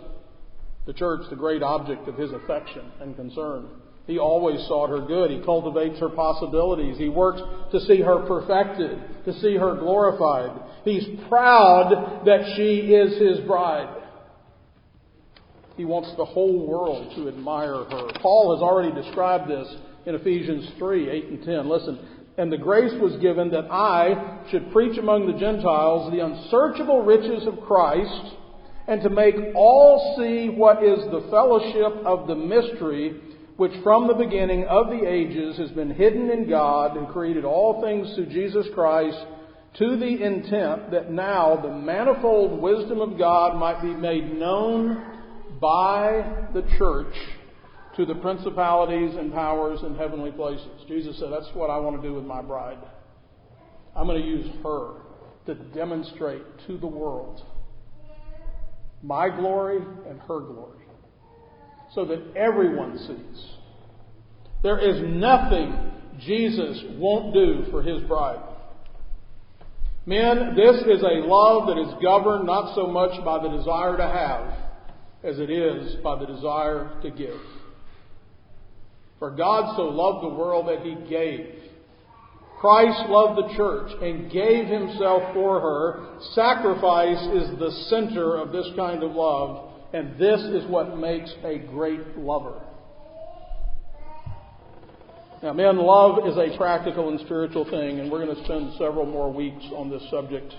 the 0.85 0.93
church, 0.93 1.21
the 1.31 1.35
great 1.35 1.63
object 1.63 2.07
of 2.07 2.15
his 2.19 2.31
affection 2.31 2.91
and 3.01 3.15
concern. 3.15 3.67
He 4.05 4.19
always 4.19 4.59
sought 4.67 4.91
her 4.91 5.01
good. 5.01 5.31
He 5.31 5.41
cultivates 5.43 5.99
her 5.99 6.09
possibilities. 6.09 6.99
He 6.99 7.09
works 7.09 7.41
to 7.71 7.79
see 7.79 8.01
her 8.01 8.27
perfected, 8.27 8.99
to 9.25 9.33
see 9.39 9.55
her 9.57 9.75
glorified. 9.75 10.61
He's 10.85 11.07
proud 11.27 12.21
that 12.27 12.53
she 12.55 12.93
is 12.93 13.19
his 13.19 13.43
bride. 13.47 14.00
He 15.81 15.85
wants 15.85 16.13
the 16.15 16.25
whole 16.25 16.67
world 16.67 17.11
to 17.15 17.27
admire 17.27 17.73
her. 17.73 18.11
Paul 18.21 18.55
has 18.55 18.61
already 18.61 18.93
described 18.93 19.49
this 19.49 19.67
in 20.05 20.13
Ephesians 20.13 20.69
3 20.77 21.09
8 21.09 21.25
and 21.25 21.43
10. 21.43 21.67
Listen, 21.67 21.97
and 22.37 22.53
the 22.53 22.57
grace 22.59 22.93
was 23.01 23.19
given 23.19 23.49
that 23.49 23.65
I 23.71 24.45
should 24.51 24.71
preach 24.71 24.99
among 24.99 25.25
the 25.25 25.39
Gentiles 25.39 26.11
the 26.11 26.23
unsearchable 26.23 27.01
riches 27.01 27.47
of 27.47 27.61
Christ, 27.61 28.35
and 28.87 29.01
to 29.01 29.09
make 29.09 29.33
all 29.55 30.15
see 30.19 30.49
what 30.49 30.83
is 30.83 30.99
the 31.05 31.25
fellowship 31.31 32.05
of 32.05 32.27
the 32.27 32.35
mystery 32.35 33.19
which 33.57 33.73
from 33.81 34.05
the 34.07 34.13
beginning 34.13 34.65
of 34.65 34.91
the 34.91 35.03
ages 35.09 35.57
has 35.57 35.71
been 35.71 35.89
hidden 35.89 36.29
in 36.29 36.47
God, 36.47 36.95
who 36.95 37.11
created 37.11 37.43
all 37.43 37.81
things 37.81 38.13
through 38.13 38.27
Jesus 38.27 38.67
Christ, 38.75 39.17
to 39.79 39.97
the 39.97 40.23
intent 40.23 40.91
that 40.91 41.11
now 41.11 41.59
the 41.59 41.73
manifold 41.73 42.61
wisdom 42.61 43.01
of 43.01 43.17
God 43.17 43.57
might 43.57 43.81
be 43.81 43.95
made 43.95 44.37
known 44.37 45.10
by 45.61 46.47
the 46.53 46.63
church 46.77 47.13
to 47.95 48.05
the 48.05 48.15
principalities 48.15 49.15
and 49.15 49.31
powers 49.31 49.79
in 49.83 49.95
heavenly 49.95 50.31
places. 50.31 50.67
Jesus 50.87 51.17
said, 51.19 51.29
That's 51.31 51.53
what 51.53 51.69
I 51.69 51.77
want 51.77 52.01
to 52.01 52.07
do 52.07 52.13
with 52.15 52.25
my 52.25 52.41
bride. 52.41 52.79
I'm 53.95 54.07
going 54.07 54.21
to 54.21 54.27
use 54.27 54.47
her 54.63 54.93
to 55.45 55.55
demonstrate 55.73 56.43
to 56.67 56.77
the 56.77 56.87
world 56.87 57.41
my 59.03 59.29
glory 59.29 59.77
and 60.09 60.19
her 60.21 60.39
glory 60.39 60.79
so 61.93 62.05
that 62.05 62.35
everyone 62.35 62.97
sees. 62.97 63.45
There 64.63 64.79
is 64.79 65.01
nothing 65.03 65.91
Jesus 66.19 66.83
won't 66.91 67.33
do 67.33 67.65
for 67.71 67.81
his 67.81 68.01
bride. 68.03 68.41
Men, 70.05 70.55
this 70.55 70.81
is 70.81 71.03
a 71.03 71.25
love 71.27 71.67
that 71.67 71.77
is 71.77 72.01
governed 72.01 72.45
not 72.45 72.75
so 72.75 72.87
much 72.87 73.23
by 73.25 73.41
the 73.41 73.49
desire 73.57 73.97
to 73.97 74.07
have 74.07 74.60
as 75.23 75.39
it 75.39 75.49
is 75.49 75.95
by 76.03 76.19
the 76.19 76.25
desire 76.25 76.99
to 77.01 77.11
give. 77.11 77.39
For 79.19 79.29
God 79.29 79.75
so 79.75 79.83
loved 79.83 80.25
the 80.25 80.35
world 80.35 80.67
that 80.67 80.81
he 80.81 80.95
gave. 81.07 81.55
Christ 82.59 83.09
loved 83.09 83.37
the 83.37 83.55
church 83.55 83.91
and 84.01 84.31
gave 84.31 84.67
himself 84.67 85.33
for 85.33 85.59
her. 85.59 86.19
Sacrifice 86.33 87.21
is 87.33 87.59
the 87.59 87.71
center 87.89 88.37
of 88.37 88.51
this 88.51 88.67
kind 88.75 89.03
of 89.03 89.11
love, 89.11 89.73
and 89.93 90.17
this 90.19 90.39
is 90.41 90.69
what 90.69 90.97
makes 90.97 91.31
a 91.43 91.57
great 91.57 92.17
lover. 92.17 92.61
Now, 95.43 95.53
men, 95.53 95.77
love 95.77 96.27
is 96.27 96.37
a 96.37 96.55
practical 96.55 97.09
and 97.09 97.19
spiritual 97.21 97.65
thing, 97.65 97.99
and 97.99 98.11
we're 98.11 98.23
going 98.23 98.35
to 98.35 98.43
spend 98.43 98.73
several 98.77 99.07
more 99.07 99.33
weeks 99.33 99.65
on 99.75 99.89
this 99.89 100.03
subject. 100.11 100.53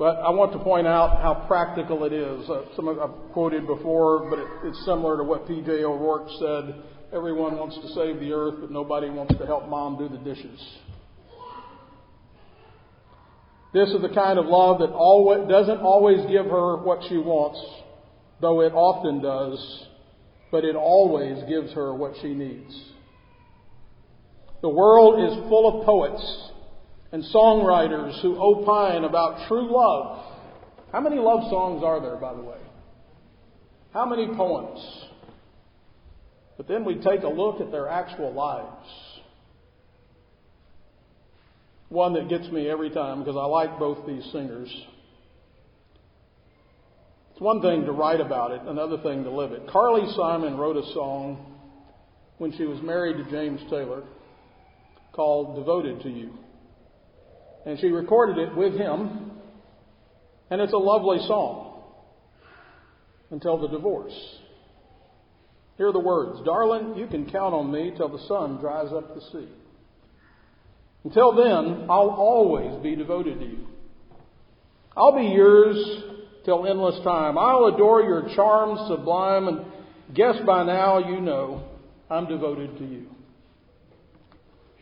But 0.00 0.16
I 0.16 0.30
want 0.30 0.54
to 0.54 0.58
point 0.60 0.86
out 0.86 1.20
how 1.20 1.44
practical 1.46 2.04
it 2.04 2.14
is. 2.14 2.48
Uh, 2.48 2.62
some 2.74 2.88
of, 2.88 2.98
I've 2.98 3.32
quoted 3.34 3.66
before, 3.66 4.30
but 4.30 4.38
it, 4.38 4.46
it's 4.64 4.82
similar 4.86 5.18
to 5.18 5.24
what 5.24 5.46
P.J. 5.46 5.84
O'Rourke 5.84 6.26
said. 6.40 6.82
Everyone 7.12 7.58
wants 7.58 7.76
to 7.76 7.88
save 7.88 8.18
the 8.18 8.32
earth, 8.32 8.54
but 8.62 8.70
nobody 8.70 9.10
wants 9.10 9.36
to 9.36 9.44
help 9.44 9.68
mom 9.68 9.98
do 9.98 10.08
the 10.08 10.16
dishes. 10.24 10.58
This 13.74 13.90
is 13.90 14.00
the 14.00 14.08
kind 14.08 14.38
of 14.38 14.46
love 14.46 14.78
that 14.78 14.88
always, 14.88 15.46
doesn't 15.50 15.80
always 15.82 16.24
give 16.30 16.46
her 16.46 16.78
what 16.78 17.00
she 17.10 17.18
wants, 17.18 17.60
though 18.40 18.62
it 18.62 18.72
often 18.72 19.20
does, 19.20 19.84
but 20.50 20.64
it 20.64 20.76
always 20.76 21.44
gives 21.46 21.74
her 21.74 21.94
what 21.94 22.14
she 22.22 22.32
needs. 22.32 22.72
The 24.62 24.70
world 24.70 25.20
is 25.20 25.48
full 25.50 25.80
of 25.80 25.84
poets 25.84 26.49
and 27.12 27.24
songwriters 27.34 28.20
who 28.22 28.36
opine 28.38 29.04
about 29.04 29.48
true 29.48 29.68
love. 29.70 30.24
How 30.92 31.00
many 31.00 31.16
love 31.16 31.50
songs 31.50 31.82
are 31.84 32.00
there, 32.00 32.16
by 32.16 32.34
the 32.34 32.42
way? 32.42 32.58
How 33.92 34.06
many 34.06 34.28
poems? 34.28 34.80
But 36.56 36.68
then 36.68 36.84
we 36.84 36.96
take 36.96 37.22
a 37.22 37.28
look 37.28 37.60
at 37.60 37.72
their 37.72 37.88
actual 37.88 38.32
lives. 38.32 38.88
One 41.88 42.12
that 42.14 42.28
gets 42.28 42.46
me 42.52 42.68
every 42.68 42.90
time 42.90 43.20
because 43.20 43.36
I 43.36 43.46
like 43.46 43.78
both 43.78 44.06
these 44.06 44.24
singers. 44.30 44.72
It's 47.32 47.40
one 47.40 47.62
thing 47.62 47.84
to 47.86 47.92
write 47.92 48.20
about 48.20 48.52
it, 48.52 48.60
another 48.62 48.98
thing 48.98 49.24
to 49.24 49.30
live 49.30 49.52
it. 49.52 49.66
Carly 49.68 50.06
Simon 50.14 50.56
wrote 50.56 50.76
a 50.76 50.92
song 50.92 51.56
when 52.38 52.56
she 52.56 52.64
was 52.64 52.80
married 52.82 53.16
to 53.16 53.30
James 53.30 53.60
Taylor 53.70 54.04
called 55.12 55.56
Devoted 55.56 56.02
to 56.02 56.10
You. 56.10 56.30
And 57.66 57.78
she 57.78 57.88
recorded 57.88 58.38
it 58.38 58.56
with 58.56 58.74
him, 58.74 59.32
and 60.50 60.60
it's 60.60 60.72
a 60.72 60.78
lovely 60.78 61.18
song 61.26 61.82
until 63.30 63.58
the 63.58 63.68
divorce. 63.68 64.14
Here 65.76 65.88
are 65.88 65.92
the 65.92 65.98
words 65.98 66.40
Darling, 66.44 66.96
you 66.96 67.06
can 67.06 67.30
count 67.30 67.54
on 67.54 67.70
me 67.70 67.92
till 67.96 68.08
the 68.08 68.22
sun 68.26 68.58
dries 68.58 68.92
up 68.92 69.14
the 69.14 69.20
sea. 69.32 69.48
Until 71.04 71.34
then, 71.34 71.86
I'll 71.88 72.10
always 72.10 72.82
be 72.82 72.94
devoted 72.94 73.40
to 73.40 73.46
you. 73.46 73.66
I'll 74.96 75.16
be 75.16 75.28
yours 75.28 76.02
till 76.44 76.66
endless 76.66 77.02
time. 77.04 77.38
I'll 77.38 77.66
adore 77.66 78.02
your 78.02 78.28
charms 78.34 78.80
sublime, 78.88 79.48
and 79.48 79.60
guess 80.14 80.36
by 80.44 80.64
now 80.64 80.98
you 80.98 81.20
know 81.20 81.64
I'm 82.10 82.26
devoted 82.26 82.76
to 82.78 82.84
you. 82.84 83.06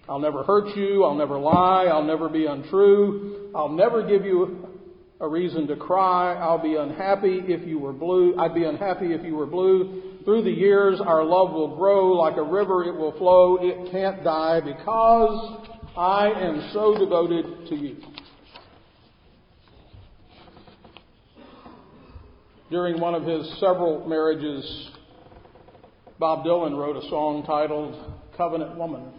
I'll 0.08 0.18
never 0.18 0.42
hurt 0.42 0.74
you. 0.76 1.04
I'll 1.04 1.14
never 1.14 1.38
lie. 1.38 1.84
I'll 1.84 2.04
never 2.04 2.28
be 2.28 2.46
untrue. 2.46 3.50
I'll 3.54 3.68
never 3.68 4.06
give 4.06 4.24
you 4.24 4.66
a 5.20 5.28
reason 5.28 5.66
to 5.66 5.76
cry. 5.76 6.34
I'll 6.34 6.62
be 6.62 6.76
unhappy 6.76 7.40
if 7.46 7.66
you 7.66 7.78
were 7.78 7.92
blue. 7.92 8.38
I'd 8.38 8.54
be 8.54 8.64
unhappy 8.64 9.12
if 9.12 9.24
you 9.24 9.34
were 9.34 9.46
blue. 9.46 10.02
Through 10.24 10.44
the 10.44 10.50
years, 10.50 11.00
our 11.00 11.24
love 11.24 11.52
will 11.52 11.76
grow 11.76 12.12
like 12.12 12.36
a 12.36 12.42
river. 12.42 12.84
It 12.84 12.96
will 12.96 13.16
flow. 13.18 13.58
It 13.60 13.90
can't 13.90 14.22
die 14.24 14.60
because 14.60 15.68
I 15.96 16.28
am 16.28 16.70
so 16.72 16.96
devoted 16.96 17.68
to 17.68 17.74
you. 17.74 17.96
During 22.70 23.00
one 23.00 23.14
of 23.14 23.24
his 23.24 23.48
several 23.60 24.06
marriages, 24.06 24.90
Bob 26.18 26.44
Dylan 26.44 26.76
wrote 26.76 26.96
a 26.96 27.08
song 27.08 27.42
titled 27.46 27.96
Covenant 28.36 28.76
Woman. 28.76 29.17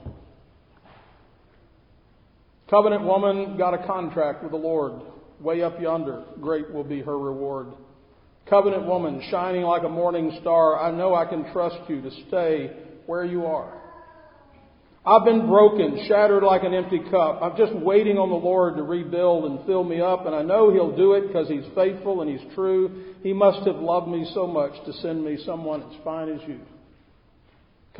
Covenant 2.70 3.04
woman 3.04 3.58
got 3.58 3.74
a 3.74 3.86
contract 3.88 4.44
with 4.44 4.52
the 4.52 4.58
Lord. 4.58 5.02
Way 5.40 5.64
up 5.64 5.82
yonder, 5.82 6.24
great 6.40 6.72
will 6.72 6.84
be 6.84 7.02
her 7.02 7.18
reward. 7.18 7.68
Covenant 8.48 8.86
woman, 8.86 9.22
shining 9.32 9.64
like 9.64 9.84
a 9.84 9.90
morning 9.90 10.38
star, 10.42 10.80
I 10.80 10.92
know 10.92 11.16
I 11.16 11.26
can 11.26 11.52
trust 11.52 11.78
you 11.90 12.02
to 12.02 12.12
stay 12.28 12.72
where 13.06 13.26
you 13.26 13.46
are. 13.46 13.80
I've 15.06 15.26
been 15.26 15.48
broken, 15.48 16.06
shattered 16.08 16.44
like 16.44 16.64
an 16.64 16.74
empty 16.74 17.00
cup. 17.10 17.42
I'm 17.42 17.58
just 17.58 17.74
waiting 17.74 18.18
on 18.18 18.30
the 18.30 18.36
Lord 18.36 18.76
to 18.76 18.84
rebuild 18.84 19.46
and 19.46 19.66
fill 19.66 19.84
me 19.84 20.02
up, 20.02 20.26
and 20.26 20.36
I 20.36 20.44
know 20.44 20.72
He'll 20.72 20.96
do 20.96 21.14
it 21.14 21.28
because 21.28 21.48
He's 21.48 21.66
faithful 21.74 22.22
and 22.22 22.30
He's 22.30 22.54
true. 22.54 23.16
He 23.24 23.34
must 23.34 23.66
have 23.66 23.78
loved 23.78 24.10
me 24.10 24.30
so 24.34 24.46
much 24.46 24.74
to 24.86 24.94
send 25.02 25.24
me 25.24 25.42
someone 25.46 25.82
as 25.84 26.04
fine 26.04 26.30
as 26.30 26.42
you 26.48 26.60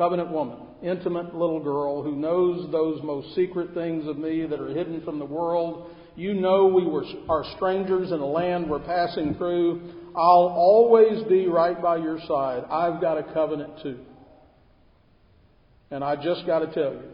covenant 0.00 0.30
woman, 0.30 0.56
intimate 0.82 1.34
little 1.34 1.60
girl 1.60 2.02
who 2.02 2.16
knows 2.16 2.72
those 2.72 3.02
most 3.02 3.34
secret 3.34 3.74
things 3.74 4.08
of 4.08 4.16
me 4.16 4.46
that 4.46 4.58
are 4.58 4.68
hidden 4.68 5.02
from 5.02 5.18
the 5.18 5.24
world. 5.26 5.90
You 6.16 6.32
know 6.32 6.68
we 6.68 6.86
were, 6.86 7.04
are 7.28 7.44
strangers 7.56 8.10
in 8.10 8.18
a 8.18 8.26
land 8.26 8.70
we're 8.70 8.78
passing 8.78 9.34
through. 9.34 9.92
I'll 10.16 10.54
always 10.56 11.22
be 11.24 11.48
right 11.48 11.80
by 11.82 11.98
your 11.98 12.18
side. 12.26 12.64
I've 12.70 13.02
got 13.02 13.18
a 13.18 13.34
covenant 13.34 13.82
too. 13.82 13.98
And 15.90 16.02
I 16.02 16.16
just 16.16 16.46
got 16.46 16.60
to 16.60 16.72
tell 16.72 16.94
you, 16.94 17.10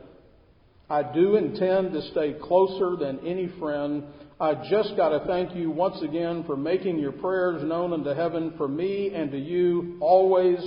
I 0.88 1.02
do 1.12 1.34
intend 1.34 1.92
to 1.92 2.02
stay 2.12 2.36
closer 2.40 2.94
than 2.94 3.26
any 3.26 3.50
friend. 3.58 4.04
I 4.40 4.54
just 4.70 4.96
got 4.96 5.08
to 5.08 5.24
thank 5.26 5.56
you 5.56 5.72
once 5.72 6.00
again 6.02 6.44
for 6.46 6.56
making 6.56 7.00
your 7.00 7.10
prayers 7.10 7.64
known 7.64 7.92
unto 7.92 8.10
heaven 8.10 8.54
for 8.56 8.68
me 8.68 9.12
and 9.12 9.32
to 9.32 9.38
you 9.38 9.98
always 10.00 10.60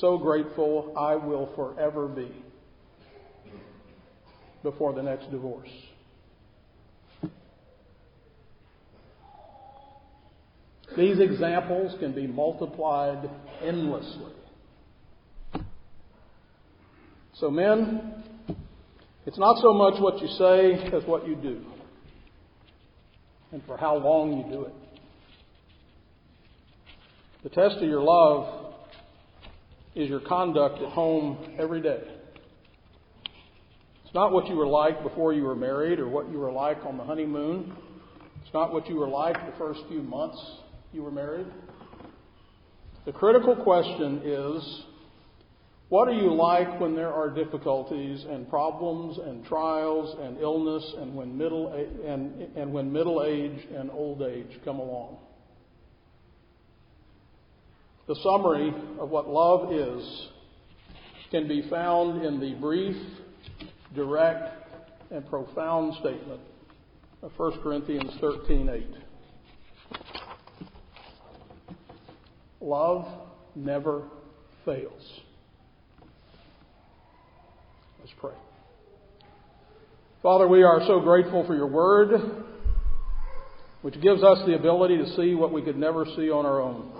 so 0.00 0.18
grateful 0.18 0.94
I 0.96 1.14
will 1.16 1.52
forever 1.54 2.08
be 2.08 2.30
before 4.62 4.92
the 4.92 5.02
next 5.02 5.30
divorce. 5.30 5.70
These 10.96 11.20
examples 11.20 11.94
can 12.00 12.12
be 12.12 12.26
multiplied 12.26 13.30
endlessly. 13.62 14.32
So, 17.34 17.50
men, 17.50 18.24
it's 19.26 19.38
not 19.38 19.58
so 19.62 19.72
much 19.72 20.00
what 20.00 20.20
you 20.20 20.26
say 20.26 20.72
as 20.92 21.04
what 21.04 21.28
you 21.28 21.36
do, 21.36 21.64
and 23.52 23.62
for 23.64 23.76
how 23.76 23.96
long 23.96 24.38
you 24.38 24.52
do 24.52 24.64
it. 24.64 24.74
The 27.44 27.50
test 27.50 27.76
of 27.76 27.88
your 27.88 28.02
love 28.02 28.67
is 29.94 30.08
your 30.08 30.20
conduct 30.20 30.82
at 30.82 30.90
home 30.90 31.56
every 31.58 31.80
day. 31.80 32.02
It's 34.04 34.14
not 34.14 34.32
what 34.32 34.46
you 34.48 34.56
were 34.56 34.66
like 34.66 35.02
before 35.02 35.32
you 35.32 35.42
were 35.42 35.56
married 35.56 35.98
or 35.98 36.08
what 36.08 36.30
you 36.30 36.38
were 36.38 36.52
like 36.52 36.78
on 36.86 36.96
the 36.96 37.04
honeymoon. 37.04 37.74
It's 38.42 38.54
not 38.54 38.72
what 38.72 38.88
you 38.88 38.96
were 38.96 39.08
like 39.08 39.34
the 39.34 39.56
first 39.58 39.80
few 39.88 40.02
months 40.02 40.38
you 40.92 41.02
were 41.02 41.10
married. 41.10 41.46
The 43.04 43.12
critical 43.12 43.54
question 43.56 44.22
is 44.24 44.84
what 45.88 46.08
are 46.08 46.12
you 46.12 46.34
like 46.34 46.80
when 46.80 46.94
there 46.94 47.12
are 47.12 47.30
difficulties 47.30 48.24
and 48.28 48.48
problems 48.48 49.18
and 49.18 49.44
trials 49.46 50.16
and 50.20 50.38
illness 50.38 50.84
and 50.98 51.14
when 51.14 51.36
middle, 51.36 51.72
and, 52.06 52.42
and 52.56 52.72
when 52.72 52.92
middle 52.92 53.24
age 53.26 53.66
and 53.74 53.90
old 53.90 54.22
age 54.22 54.58
come 54.64 54.80
along? 54.80 55.16
The 58.08 58.16
summary 58.22 58.72
of 58.98 59.10
what 59.10 59.28
love 59.28 59.70
is 59.70 60.28
can 61.30 61.46
be 61.46 61.68
found 61.68 62.24
in 62.24 62.40
the 62.40 62.54
brief, 62.54 62.96
direct, 63.94 64.48
and 65.10 65.28
profound 65.28 65.92
statement 66.00 66.40
of 67.22 67.32
1 67.36 67.60
Corinthians 67.62 68.10
13:8. 68.18 68.86
Love 72.62 73.06
never 73.54 74.04
fails. 74.64 75.20
Let's 78.00 78.12
pray. 78.18 78.32
Father, 80.22 80.48
we 80.48 80.62
are 80.62 80.80
so 80.86 81.00
grateful 81.00 81.44
for 81.46 81.54
your 81.54 81.66
word, 81.66 82.46
which 83.82 84.00
gives 84.00 84.22
us 84.22 84.38
the 84.46 84.54
ability 84.54 84.96
to 84.96 85.06
see 85.14 85.34
what 85.34 85.52
we 85.52 85.60
could 85.60 85.76
never 85.76 86.06
see 86.16 86.30
on 86.30 86.46
our 86.46 86.62
own. 86.62 86.90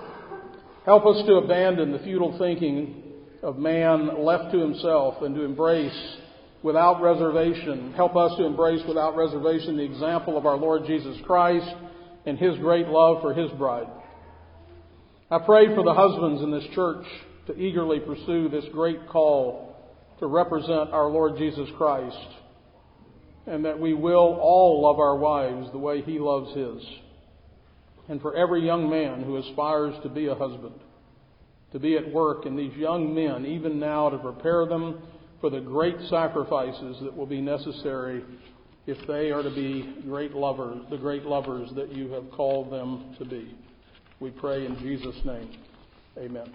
Help 0.89 1.05
us 1.05 1.23
to 1.27 1.35
abandon 1.35 1.93
the 1.93 1.99
futile 1.99 2.39
thinking 2.39 3.03
of 3.43 3.59
man 3.59 4.25
left 4.25 4.51
to 4.53 4.59
himself 4.59 5.21
and 5.21 5.35
to 5.35 5.45
embrace 5.45 6.17
without 6.63 7.03
reservation. 7.03 7.93
Help 7.93 8.17
us 8.17 8.33
to 8.39 8.47
embrace 8.47 8.81
without 8.89 9.15
reservation 9.15 9.77
the 9.77 9.83
example 9.83 10.39
of 10.39 10.47
our 10.47 10.57
Lord 10.57 10.87
Jesus 10.87 11.15
Christ 11.27 11.71
and 12.25 12.39
his 12.39 12.57
great 12.61 12.89
love 12.89 13.21
for 13.21 13.35
his 13.35 13.51
bride. 13.59 13.89
I 15.31 15.41
pray 15.41 15.67
for 15.75 15.85
the 15.85 15.93
husbands 15.93 16.41
in 16.41 16.51
this 16.51 16.65
church 16.75 17.05
to 17.49 17.55
eagerly 17.55 18.01
pursue 18.01 18.49
this 18.49 18.65
great 18.73 19.11
call 19.11 19.77
to 20.21 20.27
represent 20.27 20.95
our 20.95 21.11
Lord 21.11 21.37
Jesus 21.37 21.69
Christ 21.77 22.29
and 23.47 23.67
that 23.67 23.79
we 23.79 23.93
will 23.93 24.39
all 24.41 24.81
love 24.85 24.99
our 24.99 25.19
wives 25.19 25.71
the 25.71 25.77
way 25.77 26.01
he 26.01 26.19
loves 26.19 26.57
his. 26.57 26.83
And 28.09 28.21
for 28.23 28.35
every 28.35 28.65
young 28.65 28.89
man 28.89 29.23
who 29.23 29.37
aspires 29.37 29.95
to 30.03 30.09
be 30.09 30.27
a 30.29 30.35
husband, 30.35 30.75
to 31.73 31.79
be 31.79 31.97
at 31.97 32.11
work 32.11 32.47
in 32.47 32.57
these 32.57 32.75
young 32.75 33.15
men, 33.15 33.45
even 33.45 33.79
now, 33.79 34.09
to 34.09 34.19
prepare 34.19 34.65
them 34.67 35.03
for 35.41 35.51
the 35.51 35.61
great 35.61 35.97
sacrifices 36.09 36.97
that 37.03 37.15
will 37.15 37.27
be 37.27 37.41
necessary 37.41 38.25
if 38.87 38.97
they 39.07 39.31
are 39.31 39.43
to 39.43 39.51
be 39.51 40.03
great 40.05 40.33
lovers, 40.33 40.83
the 40.89 40.97
great 40.97 41.25
lovers 41.25 41.69
that 41.77 41.95
you 41.95 42.11
have 42.11 42.31
called 42.31 42.73
them 42.73 43.15
to 43.19 43.25
be. 43.27 43.55
We 44.19 44.31
pray 44.31 44.65
in 44.65 44.79
Jesus' 44.79 45.17
name. 45.25 45.51
Amen. 46.17 46.53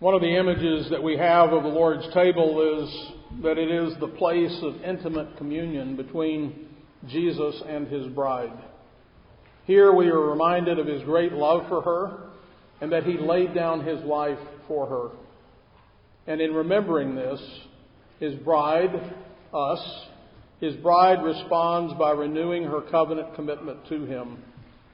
One 0.00 0.14
of 0.14 0.22
the 0.22 0.34
images 0.34 0.88
that 0.90 1.02
we 1.02 1.18
have 1.18 1.52
of 1.52 1.62
the 1.62 1.68
Lord's 1.68 2.10
table 2.14 2.82
is 2.82 3.19
that 3.42 3.58
it 3.58 3.70
is 3.70 3.98
the 3.98 4.08
place 4.08 4.56
of 4.62 4.82
intimate 4.82 5.36
communion 5.38 5.96
between 5.96 6.68
Jesus 7.08 7.62
and 7.66 7.88
his 7.88 8.06
bride. 8.08 8.52
Here 9.64 9.92
we 9.92 10.08
are 10.08 10.20
reminded 10.20 10.78
of 10.78 10.86
his 10.86 11.02
great 11.04 11.32
love 11.32 11.68
for 11.68 11.80
her 11.82 12.30
and 12.80 12.92
that 12.92 13.04
he 13.04 13.16
laid 13.18 13.54
down 13.54 13.84
his 13.84 14.02
life 14.04 14.38
for 14.66 14.86
her. 14.86 15.10
And 16.26 16.40
in 16.40 16.52
remembering 16.52 17.14
this, 17.14 17.40
his 18.18 18.34
bride, 18.36 19.14
us, 19.54 20.06
his 20.60 20.76
bride 20.76 21.22
responds 21.22 21.94
by 21.94 22.10
renewing 22.10 22.64
her 22.64 22.82
covenant 22.90 23.34
commitment 23.34 23.88
to 23.88 24.04
him, 24.04 24.42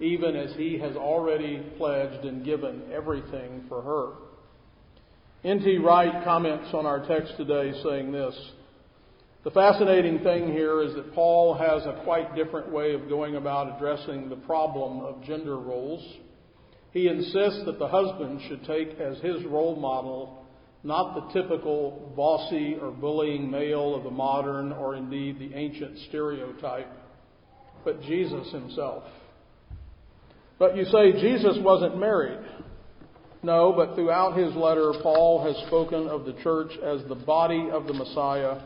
even 0.01 0.37
as 0.37 0.55
he 0.57 0.79
has 0.79 0.95
already 0.95 1.59
pledged 1.79 2.25
and 2.25 2.45
given 2.45 2.83
everything 2.93 3.65
for 3.69 3.83
her. 3.83 4.26
N.T. 5.47 5.79
Wright 5.79 6.25
comments 6.25 6.71
on 6.75 6.87
our 6.87 7.07
text 7.07 7.37
today 7.37 7.73
saying 7.85 8.11
this 8.11 8.35
The 9.45 9.53
fascinating 9.53 10.19
thing 10.25 10.51
here 10.51 10.83
is 10.83 10.93
that 10.97 11.15
Paul 11.15 11.55
has 11.55 11.87
a 11.87 12.03
quite 12.03 12.35
different 12.35 12.73
way 12.73 12.95
of 12.95 13.09
going 13.09 13.37
about 13.37 13.77
addressing 13.77 14.29
the 14.29 14.35
problem 14.35 15.03
of 15.03 15.23
gender 15.23 15.57
roles. 15.57 16.05
He 16.91 17.07
insists 17.07 17.63
that 17.65 17.79
the 17.79 17.87
husband 17.87 18.41
should 18.49 18.65
take 18.65 18.99
as 18.99 19.19
his 19.19 19.45
role 19.45 19.77
model 19.77 20.45
not 20.83 21.15
the 21.15 21.41
typical 21.41 22.13
bossy 22.17 22.77
or 22.83 22.91
bullying 22.91 23.49
male 23.49 23.95
of 23.95 24.03
the 24.03 24.11
modern 24.11 24.73
or 24.73 24.97
indeed 24.97 25.39
the 25.39 25.55
ancient 25.57 25.97
stereotype, 26.09 26.89
but 27.85 28.03
Jesus 28.03 28.51
himself. 28.51 29.05
But 30.59 30.77
you 30.77 30.87
say 30.87 31.13
Jesus 31.21 31.57
wasn't 31.61 31.99
married. 31.99 32.41
No, 33.47 33.73
but 33.73 33.95
throughout 33.95 34.37
his 34.37 34.57
letter, 34.57 34.93
Paul 35.05 35.45
has 35.45 35.57
spoken 35.69 36.09
of 36.09 36.25
the 36.25 36.33
church 36.43 36.73
as 36.83 37.05
the 37.05 37.15
body 37.15 37.69
of 37.71 37.87
the 37.87 37.93
Messiah, 37.93 38.59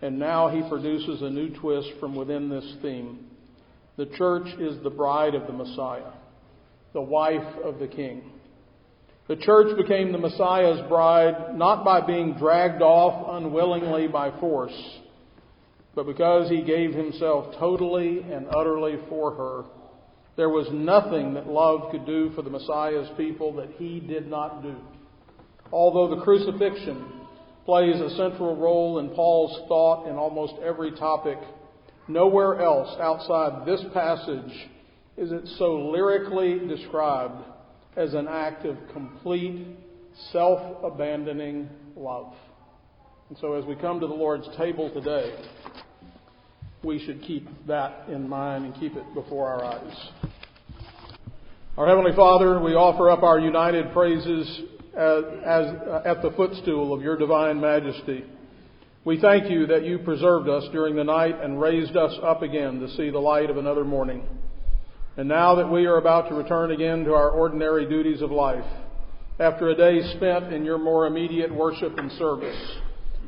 and 0.00 0.16
now 0.16 0.48
he 0.48 0.62
produces 0.68 1.22
a 1.22 1.28
new 1.28 1.48
twist 1.58 1.88
from 1.98 2.14
within 2.14 2.48
this 2.48 2.76
theme. 2.82 3.26
The 3.96 4.06
church 4.06 4.46
is 4.60 4.80
the 4.84 4.90
bride 4.90 5.34
of 5.34 5.48
the 5.48 5.52
Messiah, 5.52 6.12
the 6.92 7.02
wife 7.02 7.56
of 7.64 7.80
the 7.80 7.88
King. 7.88 8.22
The 9.26 9.34
church 9.34 9.76
became 9.76 10.12
the 10.12 10.18
Messiah's 10.18 10.88
bride 10.88 11.56
not 11.56 11.84
by 11.84 12.00
being 12.00 12.34
dragged 12.34 12.80
off 12.80 13.42
unwillingly 13.42 14.06
by 14.06 14.38
force, 14.38 15.00
but 15.96 16.06
because 16.06 16.48
he 16.48 16.62
gave 16.62 16.94
himself 16.94 17.56
totally 17.58 18.20
and 18.20 18.46
utterly 18.54 18.98
for 19.08 19.34
her 19.34 19.64
there 20.36 20.48
was 20.48 20.66
nothing 20.72 21.34
that 21.34 21.46
love 21.46 21.90
could 21.90 22.06
do 22.06 22.30
for 22.34 22.42
the 22.42 22.50
Messiah's 22.50 23.08
people 23.16 23.52
that 23.54 23.70
he 23.76 24.00
did 24.00 24.28
not 24.28 24.62
do. 24.62 24.76
Although 25.70 26.14
the 26.14 26.22
crucifixion 26.22 27.22
plays 27.64 28.00
a 28.00 28.10
central 28.16 28.56
role 28.56 28.98
in 28.98 29.10
Paul's 29.10 29.68
thought 29.68 30.08
in 30.08 30.16
almost 30.16 30.54
every 30.64 30.92
topic, 30.92 31.38
nowhere 32.08 32.60
else 32.60 32.96
outside 33.00 33.66
this 33.66 33.82
passage 33.92 34.68
is 35.16 35.30
it 35.30 35.46
so 35.58 35.90
lyrically 35.90 36.58
described 36.66 37.44
as 37.96 38.14
an 38.14 38.26
act 38.26 38.64
of 38.64 38.76
complete, 38.92 39.66
self 40.32 40.82
abandoning 40.82 41.68
love. 41.94 42.32
And 43.28 43.38
so 43.38 43.54
as 43.54 43.64
we 43.64 43.76
come 43.76 44.00
to 44.00 44.06
the 44.06 44.14
Lord's 44.14 44.48
table 44.56 44.90
today, 44.92 45.34
we 46.84 47.04
should 47.04 47.22
keep 47.22 47.46
that 47.66 48.08
in 48.08 48.28
mind 48.28 48.64
and 48.64 48.74
keep 48.74 48.96
it 48.96 49.14
before 49.14 49.48
our 49.48 49.64
eyes. 49.64 50.08
Our 51.76 51.86
Heavenly 51.86 52.14
Father, 52.14 52.60
we 52.60 52.74
offer 52.74 53.10
up 53.10 53.22
our 53.22 53.38
united 53.38 53.92
praises 53.92 54.60
as, 54.94 55.24
as, 55.44 55.66
uh, 55.66 56.02
at 56.04 56.22
the 56.22 56.32
footstool 56.36 56.92
of 56.92 57.02
your 57.02 57.16
divine 57.16 57.60
majesty. 57.60 58.24
We 59.04 59.20
thank 59.20 59.50
you 59.50 59.66
that 59.66 59.84
you 59.84 59.98
preserved 59.98 60.48
us 60.48 60.64
during 60.72 60.96
the 60.96 61.04
night 61.04 61.40
and 61.40 61.60
raised 61.60 61.96
us 61.96 62.14
up 62.22 62.42
again 62.42 62.78
to 62.80 62.88
see 62.96 63.10
the 63.10 63.18
light 63.18 63.48
of 63.48 63.56
another 63.56 63.84
morning. 63.84 64.22
And 65.16 65.28
now 65.28 65.54
that 65.56 65.70
we 65.70 65.86
are 65.86 65.96
about 65.96 66.28
to 66.28 66.34
return 66.34 66.72
again 66.72 67.04
to 67.04 67.14
our 67.14 67.30
ordinary 67.30 67.88
duties 67.88 68.22
of 68.22 68.30
life, 68.30 68.64
after 69.38 69.70
a 69.70 69.74
day 69.74 70.00
spent 70.16 70.52
in 70.52 70.64
your 70.64 70.78
more 70.78 71.06
immediate 71.06 71.54
worship 71.54 71.98
and 71.98 72.12
service, 72.12 72.76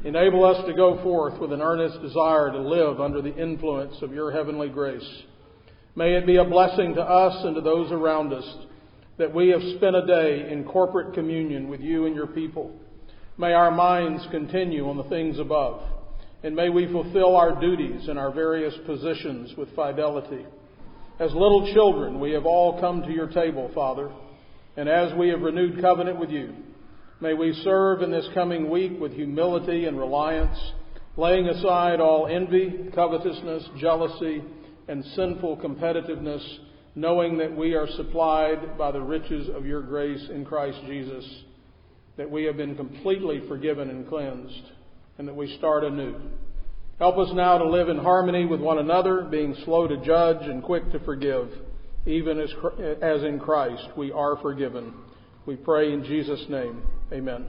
Enable 0.04 0.44
us 0.44 0.66
to 0.66 0.74
go 0.74 1.02
forth 1.02 1.40
with 1.40 1.50
an 1.50 1.62
earnest 1.62 2.02
desire 2.02 2.50
to 2.52 2.60
live 2.60 3.00
under 3.00 3.22
the 3.22 3.34
influence 3.34 3.96
of 4.02 4.12
your 4.12 4.30
heavenly 4.30 4.68
grace. 4.68 5.22
May 5.96 6.12
it 6.14 6.26
be 6.26 6.36
a 6.36 6.44
blessing 6.44 6.94
to 6.94 7.00
us 7.00 7.42
and 7.42 7.54
to 7.54 7.62
those 7.62 7.90
around 7.90 8.34
us 8.34 8.44
that 9.16 9.34
we 9.34 9.48
have 9.48 9.62
spent 9.76 9.96
a 9.96 10.06
day 10.06 10.52
in 10.52 10.64
corporate 10.64 11.14
communion 11.14 11.70
with 11.70 11.80
you 11.80 12.04
and 12.04 12.14
your 12.14 12.26
people. 12.26 12.78
May 13.38 13.54
our 13.54 13.70
minds 13.70 14.26
continue 14.30 14.90
on 14.90 14.98
the 14.98 15.04
things 15.04 15.38
above, 15.38 15.80
and 16.42 16.54
may 16.54 16.68
we 16.68 16.86
fulfill 16.92 17.34
our 17.34 17.58
duties 17.58 18.06
in 18.06 18.18
our 18.18 18.30
various 18.30 18.74
positions 18.84 19.56
with 19.56 19.74
fidelity. 19.74 20.44
As 21.18 21.32
little 21.32 21.72
children, 21.72 22.20
we 22.20 22.32
have 22.32 22.44
all 22.44 22.78
come 22.78 23.02
to 23.04 23.10
your 23.10 23.28
table, 23.28 23.70
Father, 23.74 24.10
and 24.76 24.86
as 24.86 25.14
we 25.14 25.30
have 25.30 25.40
renewed 25.40 25.80
covenant 25.80 26.20
with 26.20 26.28
you, 26.28 26.52
May 27.20 27.32
we 27.32 27.52
serve 27.62 28.02
in 28.02 28.10
this 28.10 28.28
coming 28.34 28.68
week 28.68 28.98
with 29.00 29.12
humility 29.12 29.84
and 29.84 29.96
reliance, 29.96 30.58
laying 31.16 31.46
aside 31.48 32.00
all 32.00 32.26
envy, 32.26 32.90
covetousness, 32.92 33.68
jealousy, 33.78 34.42
and 34.88 35.04
sinful 35.16 35.58
competitiveness, 35.58 36.44
knowing 36.96 37.38
that 37.38 37.56
we 37.56 37.74
are 37.74 37.86
supplied 37.96 38.76
by 38.76 38.90
the 38.90 39.00
riches 39.00 39.48
of 39.54 39.64
your 39.64 39.80
grace 39.80 40.28
in 40.28 40.44
Christ 40.44 40.78
Jesus, 40.86 41.24
that 42.16 42.30
we 42.30 42.44
have 42.44 42.56
been 42.56 42.76
completely 42.76 43.42
forgiven 43.46 43.90
and 43.90 44.08
cleansed, 44.08 44.72
and 45.16 45.28
that 45.28 45.36
we 45.36 45.56
start 45.56 45.84
anew. 45.84 46.16
Help 46.98 47.16
us 47.18 47.30
now 47.32 47.58
to 47.58 47.68
live 47.68 47.88
in 47.88 47.96
harmony 47.96 48.44
with 48.44 48.60
one 48.60 48.78
another, 48.78 49.22
being 49.22 49.54
slow 49.64 49.86
to 49.86 50.04
judge 50.04 50.42
and 50.42 50.64
quick 50.64 50.90
to 50.90 50.98
forgive, 51.00 51.48
even 52.06 52.40
as, 52.40 52.50
as 53.00 53.22
in 53.22 53.38
Christ 53.38 53.96
we 53.96 54.10
are 54.10 54.36
forgiven. 54.42 54.92
We 55.46 55.56
pray 55.56 55.92
in 55.92 56.04
Jesus' 56.04 56.44
name. 56.48 56.82
Amen. 57.14 57.46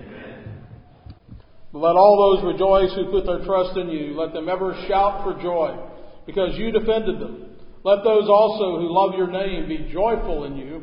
Amen. 0.00 0.44
Let 1.72 1.94
all 1.94 2.40
those 2.42 2.52
rejoice 2.52 2.92
who 2.96 3.12
put 3.12 3.26
their 3.26 3.44
trust 3.44 3.76
in 3.78 3.88
you. 3.88 4.18
Let 4.18 4.32
them 4.32 4.48
ever 4.48 4.74
shout 4.88 5.22
for 5.22 5.40
joy 5.40 5.78
because 6.26 6.56
you 6.56 6.72
defended 6.72 7.20
them. 7.20 7.56
Let 7.84 8.02
those 8.02 8.28
also 8.28 8.80
who 8.80 8.92
love 8.92 9.14
your 9.14 9.30
name 9.30 9.68
be 9.68 9.88
joyful 9.92 10.44
in 10.44 10.56
you. 10.56 10.82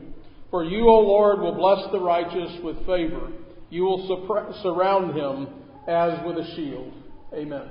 For 0.50 0.64
you, 0.64 0.88
O 0.88 1.00
Lord, 1.00 1.40
will 1.40 1.56
bless 1.56 1.92
the 1.92 2.00
righteous 2.00 2.58
with 2.64 2.78
favor. 2.86 3.32
You 3.70 3.84
will 3.84 4.54
surround 4.62 5.18
him 5.18 5.48
as 5.88 6.26
with 6.26 6.38
a 6.38 6.56
shield. 6.56 6.94
Amen. 7.34 7.68